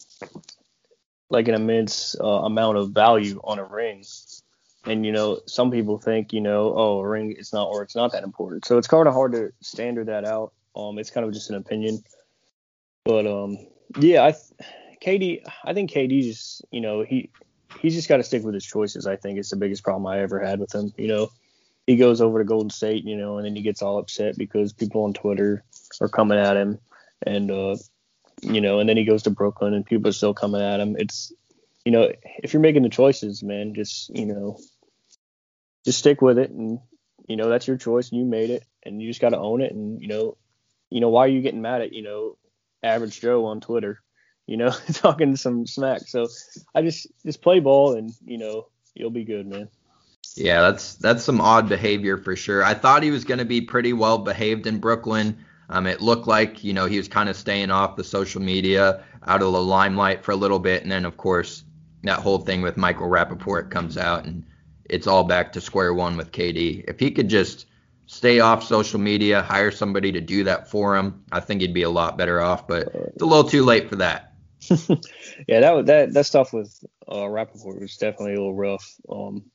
[1.30, 4.04] like an immense uh, amount of value on a ring.
[4.86, 7.96] And you know, some people think, you know, oh, a ring it's not or it's
[7.96, 8.66] not that important.
[8.66, 10.54] So it's kind of hard to standard that out.
[10.76, 12.04] Um it's kind of just an opinion.
[13.06, 13.58] But um
[14.00, 14.34] yeah, I
[15.04, 17.30] KD I think KD just, you know, he
[17.80, 19.08] he's just got to stick with his choices.
[19.08, 20.94] I think it's the biggest problem I ever had with him.
[20.98, 21.32] You know,
[21.88, 24.74] he goes over to Golden State, you know, and then he gets all upset because
[24.74, 25.64] people on Twitter
[26.02, 26.80] are coming at him,
[27.26, 27.76] and uh,
[28.42, 30.96] you know, and then he goes to Brooklyn and people are still coming at him.
[30.98, 31.32] It's,
[31.86, 32.12] you know,
[32.44, 34.60] if you're making the choices, man, just you know,
[35.86, 36.80] just stick with it, and
[37.28, 39.62] you know that's your choice, and you made it, and you just got to own
[39.62, 40.38] it, and you know,
[40.90, 42.38] you know why are you getting mad at you know
[42.82, 44.00] average Joe on Twitter?
[44.46, 46.02] you know, talking some smack.
[46.02, 46.28] So
[46.74, 49.70] I just just play ball and you know you'll be good, man.
[50.36, 52.64] Yeah, that's that's some odd behavior for sure.
[52.64, 55.46] I thought he was going to be pretty well behaved in Brooklyn.
[55.70, 59.04] Um, it looked like you know he was kind of staying off the social media,
[59.26, 61.64] out of the limelight for a little bit, and then of course
[62.04, 64.44] that whole thing with Michael Rapaport comes out, and
[64.90, 66.84] it's all back to square one with KD.
[66.88, 67.66] If he could just
[68.06, 71.84] stay off social media, hire somebody to do that for him, I think he'd be
[71.84, 72.68] a lot better off.
[72.68, 74.34] But it's a little too late for that.
[75.48, 78.96] yeah, that that that stuff with uh, Rapaport was definitely a little rough.
[79.10, 79.46] Um,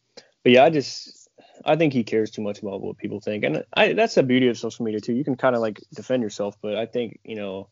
[0.42, 1.17] but yeah, I just
[1.64, 4.48] I think he cares too much about what people think, and I, that's the beauty
[4.48, 5.14] of social media too.
[5.14, 7.68] You can kind of like defend yourself, but I think you know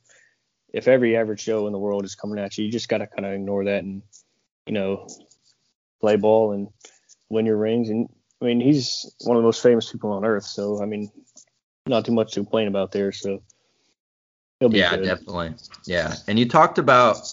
[0.72, 3.06] if every average Joe in the world is coming at you, you just got to
[3.06, 4.02] kind of ignore that and
[4.66, 5.06] you know
[6.00, 6.68] play ball and
[7.28, 7.88] win your rings.
[7.88, 8.08] And
[8.40, 11.10] I mean, he's one of the most famous people on earth, so I mean,
[11.86, 13.12] not too much to complain about there.
[13.12, 13.42] So
[14.60, 15.04] yeah, good.
[15.04, 15.54] definitely.
[15.84, 16.14] Yeah.
[16.28, 17.32] And you talked about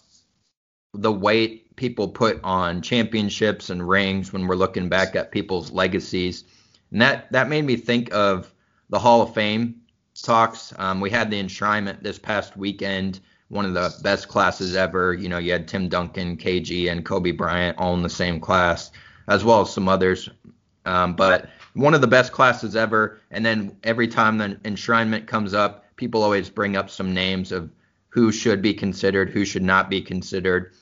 [0.93, 6.43] the weight people put on championships and rings when we're looking back at people's legacies.
[6.91, 8.53] And that, that made me think of
[8.89, 9.81] the Hall of Fame
[10.21, 10.73] talks.
[10.77, 13.19] Um, we had the enshrinement this past weekend,
[13.49, 15.13] one of the best classes ever.
[15.13, 18.91] You know, you had Tim Duncan, KG, and Kobe Bryant all in the same class,
[19.27, 20.29] as well as some others.
[20.85, 23.19] Um, but one of the best classes ever.
[23.31, 27.71] And then every time the enshrinement comes up, people always bring up some names of
[28.09, 30.73] who should be considered, who should not be considered.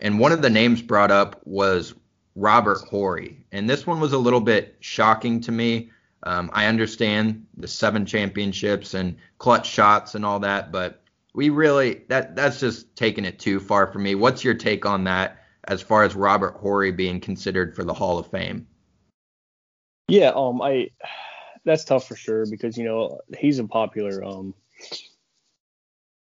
[0.00, 1.94] And one of the names brought up was
[2.34, 3.44] Robert Horry.
[3.52, 5.90] And this one was a little bit shocking to me.
[6.22, 11.02] Um, I understand the seven championships and clutch shots and all that, but
[11.34, 14.14] we really that that's just taking it too far for me.
[14.14, 18.18] What's your take on that as far as Robert Horry being considered for the Hall
[18.18, 18.66] of Fame?
[20.08, 20.90] Yeah, um, I
[21.64, 24.54] that's tough for sure because you know he's a popular um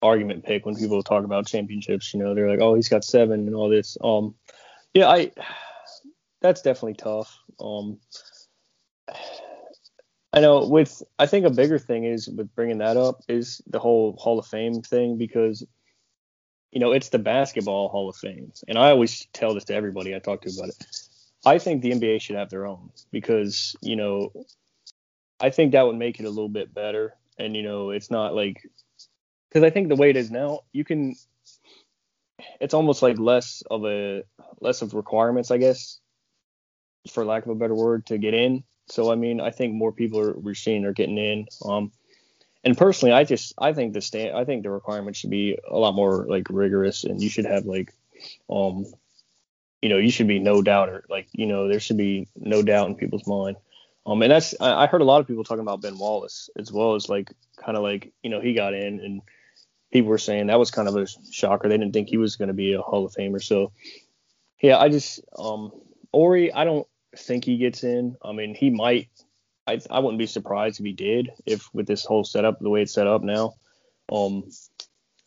[0.03, 2.13] argument pick when people talk about championships.
[2.15, 3.97] You know, they're like, oh, he's got seven and all this.
[4.03, 4.35] Um,
[4.95, 5.33] yeah, I
[6.41, 7.37] that's definitely tough.
[7.61, 7.99] Um,
[10.33, 13.79] I know with I think a bigger thing is with bringing that up is the
[13.79, 15.65] whole Hall of Fame thing because
[16.71, 20.15] you know it's the basketball Hall of Fame, and I always tell this to everybody
[20.15, 20.87] I talk to about it.
[21.47, 24.33] I think the NBA should have their own because you know
[25.41, 28.35] I think that would make it a little bit better, and you know it's not
[28.35, 28.63] like
[29.49, 31.17] because I think the way it is now, you can.
[32.61, 34.23] It's almost like less of a
[34.61, 35.99] less of requirements, I guess,
[37.11, 38.65] for lack of a better word, to get in.
[38.87, 41.47] So I mean, I think more people are we're seeing are getting in.
[41.65, 41.93] Um,
[42.65, 45.77] and personally, I just I think the stand I think the requirements should be a
[45.77, 47.93] lot more like rigorous, and you should have like,
[48.51, 48.87] um,
[49.83, 51.05] you know, you should be no doubter.
[51.09, 53.57] Like you know, there should be no doubt in people's mind.
[54.07, 56.73] Um, and that's I, I heard a lot of people talking about Ben Wallace as
[56.73, 59.23] well as like kind of like you know he got in and
[59.93, 61.69] people were saying that was kind of a shocker.
[61.69, 63.43] They didn't think he was going to be a Hall of Famer.
[63.43, 63.73] So
[64.61, 65.73] yeah, I just um
[66.13, 66.87] Horry, I don't
[67.17, 68.17] think he gets in.
[68.23, 69.09] I mean, he might.
[69.67, 72.83] I I wouldn't be surprised if he did if with this whole setup the way
[72.83, 73.55] it's set up now.
[74.11, 74.51] Um,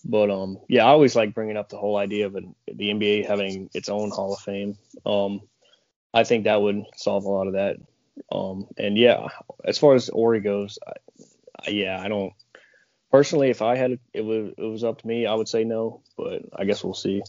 [0.03, 3.27] but um, yeah, I always like bringing up the whole idea of an, the NBA
[3.27, 4.77] having its own Hall of Fame.
[5.05, 5.41] Um,
[6.13, 7.77] I think that would solve a lot of that.
[8.31, 9.27] Um, and yeah,
[9.63, 10.79] as far as Horry goes,
[11.65, 12.33] I, yeah, I don't
[13.11, 13.49] personally.
[13.49, 16.43] If I had it was it was up to me, I would say no, but
[16.55, 17.21] I guess we'll see.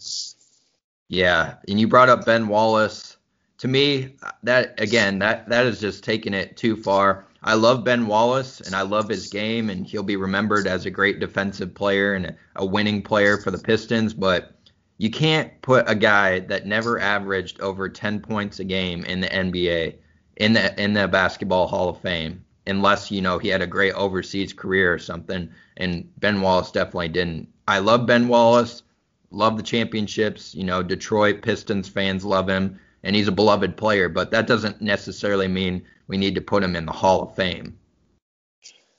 [1.09, 3.17] Yeah, and you brought up Ben Wallace.
[3.59, 7.27] To me, that again, that that is just taking it too far.
[7.43, 10.89] I love Ben Wallace and I love his game, and he'll be remembered as a
[10.89, 14.13] great defensive player and a winning player for the Pistons.
[14.13, 14.55] But
[14.97, 19.27] you can't put a guy that never averaged over 10 points a game in the
[19.27, 19.95] NBA
[20.37, 23.93] in the in the Basketball Hall of Fame unless you know he had a great
[23.93, 25.49] overseas career or something.
[25.77, 27.49] And Ben Wallace definitely didn't.
[27.67, 28.83] I love Ben Wallace,
[29.31, 30.53] love the championships.
[30.55, 34.09] You know, Detroit Pistons fans love him, and he's a beloved player.
[34.09, 37.77] But that doesn't necessarily mean we need to put him in the Hall of Fame.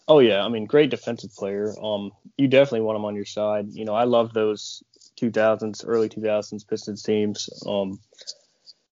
[0.06, 1.72] Oh yeah, I mean, great defensive player.
[1.82, 3.68] Um, you definitely want him on your side.
[3.70, 4.82] You know, I love those
[5.16, 7.48] 2000s, early 2000s Pistons teams.
[7.66, 8.00] Um,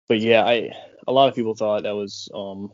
[0.09, 0.71] but yeah, I
[1.07, 2.71] a lot of people thought that was um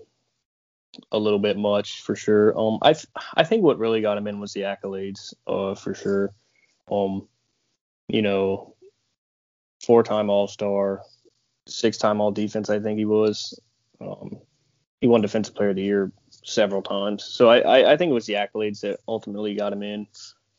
[1.12, 2.58] a little bit much for sure.
[2.60, 2.96] Um, I
[3.36, 6.34] I think what really got him in was the accolades, uh, for sure.
[6.92, 7.28] Um,
[8.08, 8.76] you know,
[9.84, 11.02] four-time All-Star,
[11.68, 12.70] six-time All-Defense.
[12.70, 13.60] I think he was.
[14.02, 14.38] Um,
[15.02, 16.12] he won Defensive Player of the Year
[16.44, 17.24] several times.
[17.24, 20.08] So I, I, I think it was the accolades that ultimately got him in.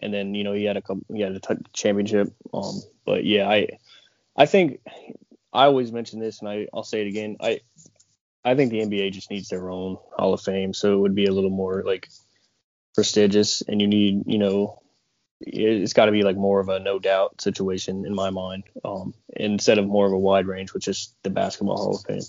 [0.01, 2.35] And then you know he had a couple, he had a t- championship.
[2.53, 3.79] Um, but yeah, I
[4.37, 4.81] I think
[5.53, 7.37] I always mention this, and I I'll say it again.
[7.41, 7.61] I
[8.45, 11.27] I think the NBA just needs their own Hall of Fame, so it would be
[11.27, 12.09] a little more like
[12.95, 14.83] prestigious, and you need, you know,
[15.41, 19.15] it's got to be like more of a no doubt situation in my mind, um,
[19.35, 22.23] instead of more of a wide range, which is the Basketball Hall of Fame.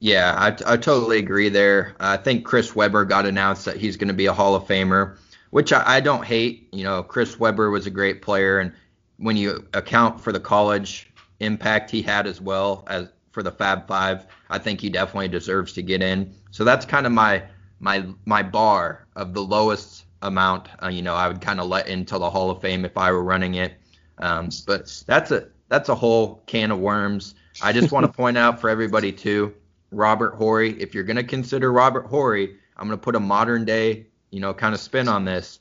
[0.00, 1.96] Yeah, I, I totally agree there.
[1.98, 5.16] I think Chris Webber got announced that he's going to be a Hall of Famer,
[5.50, 6.68] which I, I don't hate.
[6.72, 8.72] You know, Chris Webber was a great player, and
[9.16, 13.86] when you account for the college impact he had as well as for the Fab
[13.86, 14.26] Five.
[14.50, 16.34] I think he definitely deserves to get in.
[16.50, 17.44] So that's kind of my
[17.78, 20.66] my my bar of the lowest amount.
[20.82, 23.12] Uh, you know, I would kind of let into the Hall of Fame if I
[23.12, 23.74] were running it.
[24.18, 27.36] Um, but that's a that's a whole can of worms.
[27.62, 29.54] I just want to point out for everybody too,
[29.92, 30.72] Robert Horry.
[30.82, 34.74] If you're gonna consider Robert Horry, I'm gonna put a modern day, you know, kind
[34.74, 35.60] of spin on this.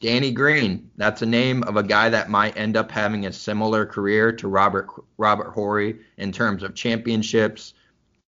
[0.00, 3.86] Danny Green, that's a name of a guy that might end up having a similar
[3.86, 7.72] career to Robert Robert Horry in terms of championships,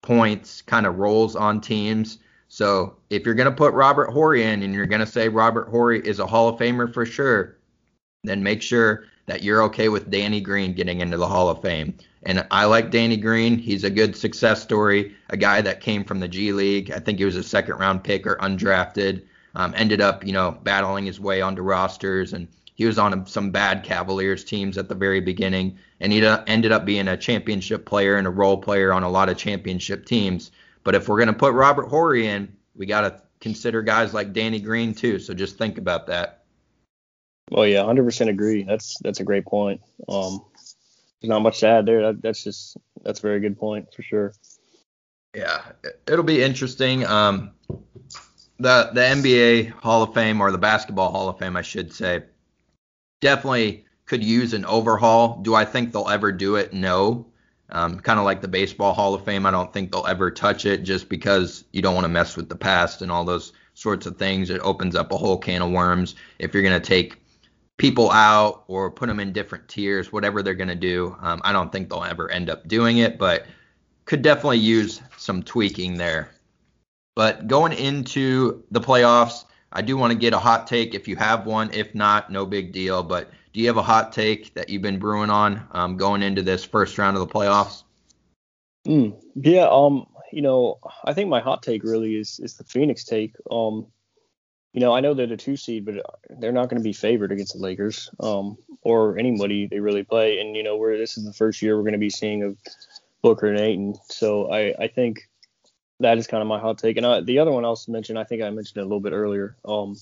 [0.01, 2.19] points, kind of roles on teams.
[2.49, 5.69] So if you're going to put Robert Horry in and you're going to say Robert
[5.69, 7.57] Horry is a Hall of Famer for sure,
[8.23, 11.97] then make sure that you're okay with Danny Green getting into the Hall of Fame.
[12.23, 13.57] And I like Danny Green.
[13.57, 16.91] He's a good success story, a guy that came from the G League.
[16.91, 19.23] I think he was a second round pick or undrafted.
[19.55, 23.51] Um, ended up, you know, battling his way onto rosters, and he was on some
[23.51, 28.17] bad Cavaliers teams at the very beginning, and he ended up being a championship player
[28.17, 30.51] and a role player on a lot of championship teams.
[30.83, 34.33] But if we're going to put Robert Horry in, we got to consider guys like
[34.33, 35.19] Danny Green too.
[35.19, 36.43] So just think about that.
[37.51, 38.63] Well, yeah, 100% agree.
[38.63, 39.81] That's that's a great point.
[40.07, 40.43] Um,
[41.21, 42.01] there's not much to add there.
[42.01, 44.33] That, that's just that's a very good point for sure.
[45.35, 45.61] Yeah,
[46.07, 47.05] it'll be interesting.
[47.05, 47.51] Um,
[48.63, 52.23] the the NBA Hall of Fame or the Basketball Hall of Fame, I should say,
[53.19, 55.41] definitely could use an overhaul.
[55.41, 56.73] Do I think they'll ever do it?
[56.73, 57.27] No.
[57.69, 60.65] Um, kind of like the Baseball Hall of Fame, I don't think they'll ever touch
[60.65, 64.05] it just because you don't want to mess with the past and all those sorts
[64.05, 64.49] of things.
[64.49, 67.17] It opens up a whole can of worms if you're going to take
[67.77, 71.17] people out or put them in different tiers, whatever they're going to do.
[71.21, 73.45] Um, I don't think they'll ever end up doing it, but
[74.05, 76.29] could definitely use some tweaking there.
[77.15, 81.15] But going into the playoffs, I do want to get a hot take if you
[81.15, 81.71] have one.
[81.73, 83.03] If not, no big deal.
[83.03, 86.41] But do you have a hot take that you've been brewing on um, going into
[86.41, 87.83] this first round of the playoffs?
[88.87, 93.03] Mm, yeah, um, you know, I think my hot take really is is the Phoenix
[93.03, 93.35] take.
[93.49, 93.87] Um,
[94.73, 95.95] you know, I know they're the two seed, but
[96.39, 100.39] they're not going to be favored against the Lakers, um, or anybody they really play.
[100.39, 102.57] And you know, where this is the first year we're going to be seeing of
[103.21, 103.95] Booker and Ayton.
[104.09, 105.29] So I I think
[106.03, 106.97] that is kind of my hot take.
[106.97, 108.99] And uh, the other one I also mentioned, I think I mentioned it a little
[108.99, 109.55] bit earlier.
[109.65, 109.97] Um,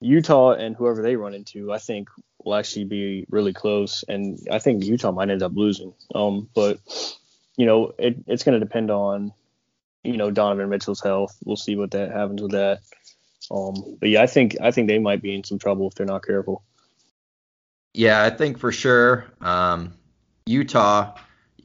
[0.00, 2.08] Utah and whoever they run into, I think
[2.44, 5.94] will actually be really close, and I think Utah might end up losing.
[6.14, 6.78] Um, but
[7.56, 9.32] you know, it, it's going to depend on
[10.02, 11.36] you know Donovan Mitchell's health.
[11.44, 12.80] We'll see what that happens with that.
[13.50, 16.06] Um, but yeah, I think I think they might be in some trouble if they're
[16.06, 16.62] not careful.
[17.92, 19.26] Yeah, I think for sure.
[19.40, 19.94] Um,
[20.46, 21.14] Utah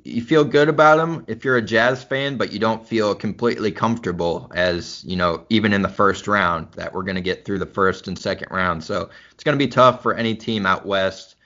[0.05, 3.71] you feel good about them if you're a Jazz fan, but you don't feel completely
[3.71, 7.57] comfortable as, you know, even in the first round that we're going to get through
[7.57, 8.83] the first and second round.
[8.83, 11.37] So it's going to be tough for any team out west.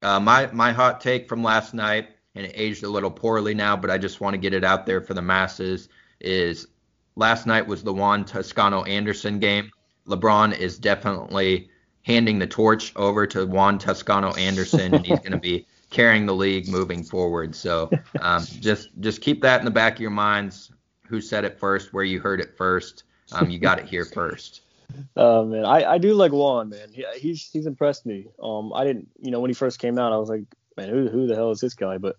[0.00, 3.76] Uh, my my hot take from last night, and it aged a little poorly now,
[3.76, 5.88] but I just want to get it out there for the masses,
[6.20, 6.68] is
[7.16, 9.72] last night was the Juan Toscano Anderson game.
[10.06, 11.68] LeBron is definitely
[12.02, 16.34] handing the torch over to Juan Toscano Anderson, and he's going to be carrying the
[16.34, 17.54] league moving forward.
[17.54, 17.90] So
[18.20, 20.70] um, just just keep that in the back of your minds.
[21.06, 21.92] Who said it first?
[21.94, 23.04] Where you heard it first?
[23.32, 24.60] Um, you got it here first.
[25.16, 26.92] Oh man, I, I do like Juan, man.
[26.92, 28.28] He, he's he's impressed me.
[28.40, 30.44] Um, I didn't, you know, when he first came out, I was like,
[30.76, 31.98] man, who who the hell is this guy?
[31.98, 32.16] But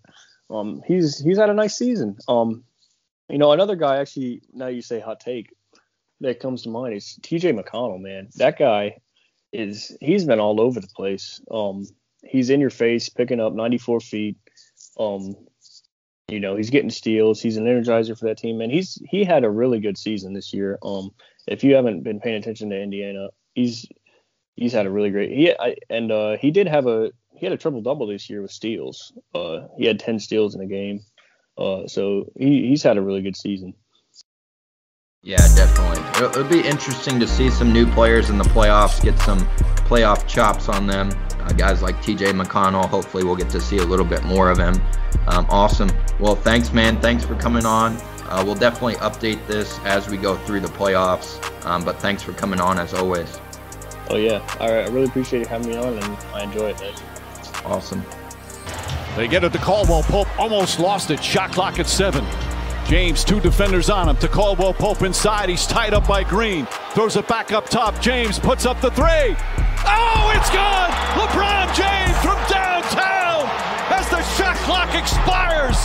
[0.50, 2.18] um, he's he's had a nice season.
[2.28, 2.64] Um,
[3.30, 4.42] you know, another guy actually.
[4.52, 5.54] Now you say hot take
[6.20, 7.52] that comes to mind is T.J.
[7.52, 8.28] McConnell, man.
[8.36, 8.98] That guy
[9.52, 11.40] is he's been all over the place.
[11.50, 11.86] Um,
[12.28, 14.36] he's in your face, picking up 94 feet.
[14.98, 15.36] Um,
[16.28, 17.40] you know, he's getting steals.
[17.40, 20.52] He's an energizer for that team, and he's he had a really good season this
[20.52, 20.78] year.
[20.82, 21.10] Um,
[21.46, 23.86] if you haven't been paying attention to Indiana, he's
[24.56, 25.30] he's had a really great.
[25.30, 28.42] He I, and uh, he did have a he had a triple double this year
[28.42, 29.12] with steals.
[29.34, 31.00] Uh, he had 10 steals in a game.
[31.58, 33.74] Uh, so he, he's had a really good season.
[35.22, 36.00] Yeah, definitely.
[36.10, 39.40] It'll, it'll, be interesting to see some new players in the playoffs, get some
[39.88, 41.10] playoff chops on them.
[41.40, 44.58] Uh, guys like TJ McConnell, hopefully we'll get to see a little bit more of
[44.58, 44.80] him.
[45.26, 45.90] Um, awesome.
[46.20, 47.00] Well, thanks, man.
[47.00, 47.96] Thanks for coming on.
[48.28, 51.42] Uh, we'll definitely update this as we go through the playoffs.
[51.64, 53.40] Um, but thanks for coming on as always.
[54.08, 54.86] Oh yeah, All right.
[54.86, 56.94] I really appreciate you having me on, and I enjoy it, man.
[57.64, 58.04] Awesome.
[59.16, 60.28] They get it to Caldwell Pope.
[60.38, 61.22] Almost lost it.
[61.24, 62.24] Shot clock at seven.
[62.88, 64.16] James, two defenders on him.
[64.18, 65.48] To Caldwell Pope inside.
[65.48, 66.66] He's tied up by Green.
[66.92, 68.00] Throws it back up top.
[68.00, 69.36] James puts up the three.
[69.88, 70.90] Oh, it's gone!
[71.18, 73.46] LeBron James from downtown
[73.90, 75.76] as the shot clock expires.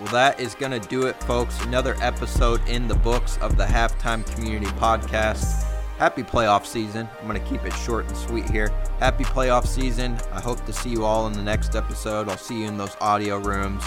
[0.00, 1.60] Well, that is going to do it, folks.
[1.64, 5.67] Another episode in the books of the Halftime Community Podcast.
[5.98, 7.08] Happy playoff season.
[7.20, 8.68] I'm going to keep it short and sweet here.
[9.00, 10.16] Happy playoff season.
[10.32, 12.28] I hope to see you all in the next episode.
[12.28, 13.82] I'll see you in those audio rooms.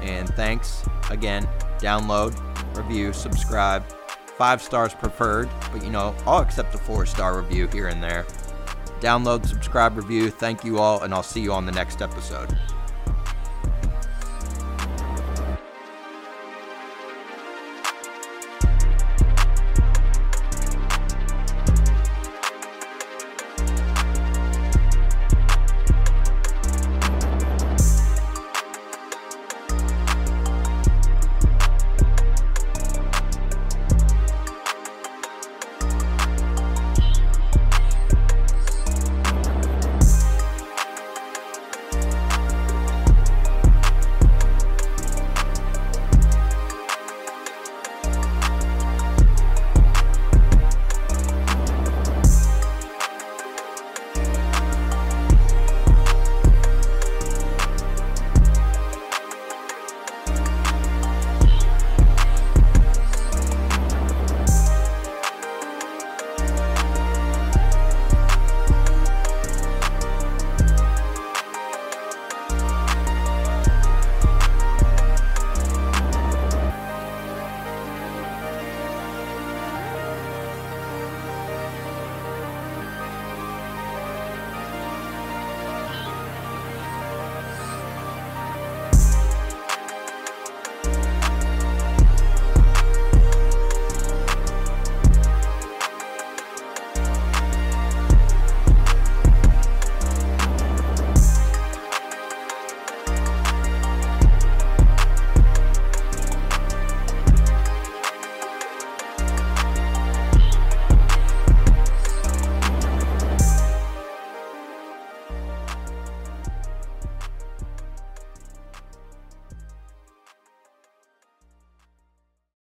[0.00, 1.48] And thanks again.
[1.78, 2.34] Download,
[2.76, 3.84] review, subscribe.
[4.38, 8.24] Five stars preferred, but you know, I'll accept a four star review here and there.
[9.00, 10.30] Download, subscribe, review.
[10.30, 12.56] Thank you all, and I'll see you on the next episode.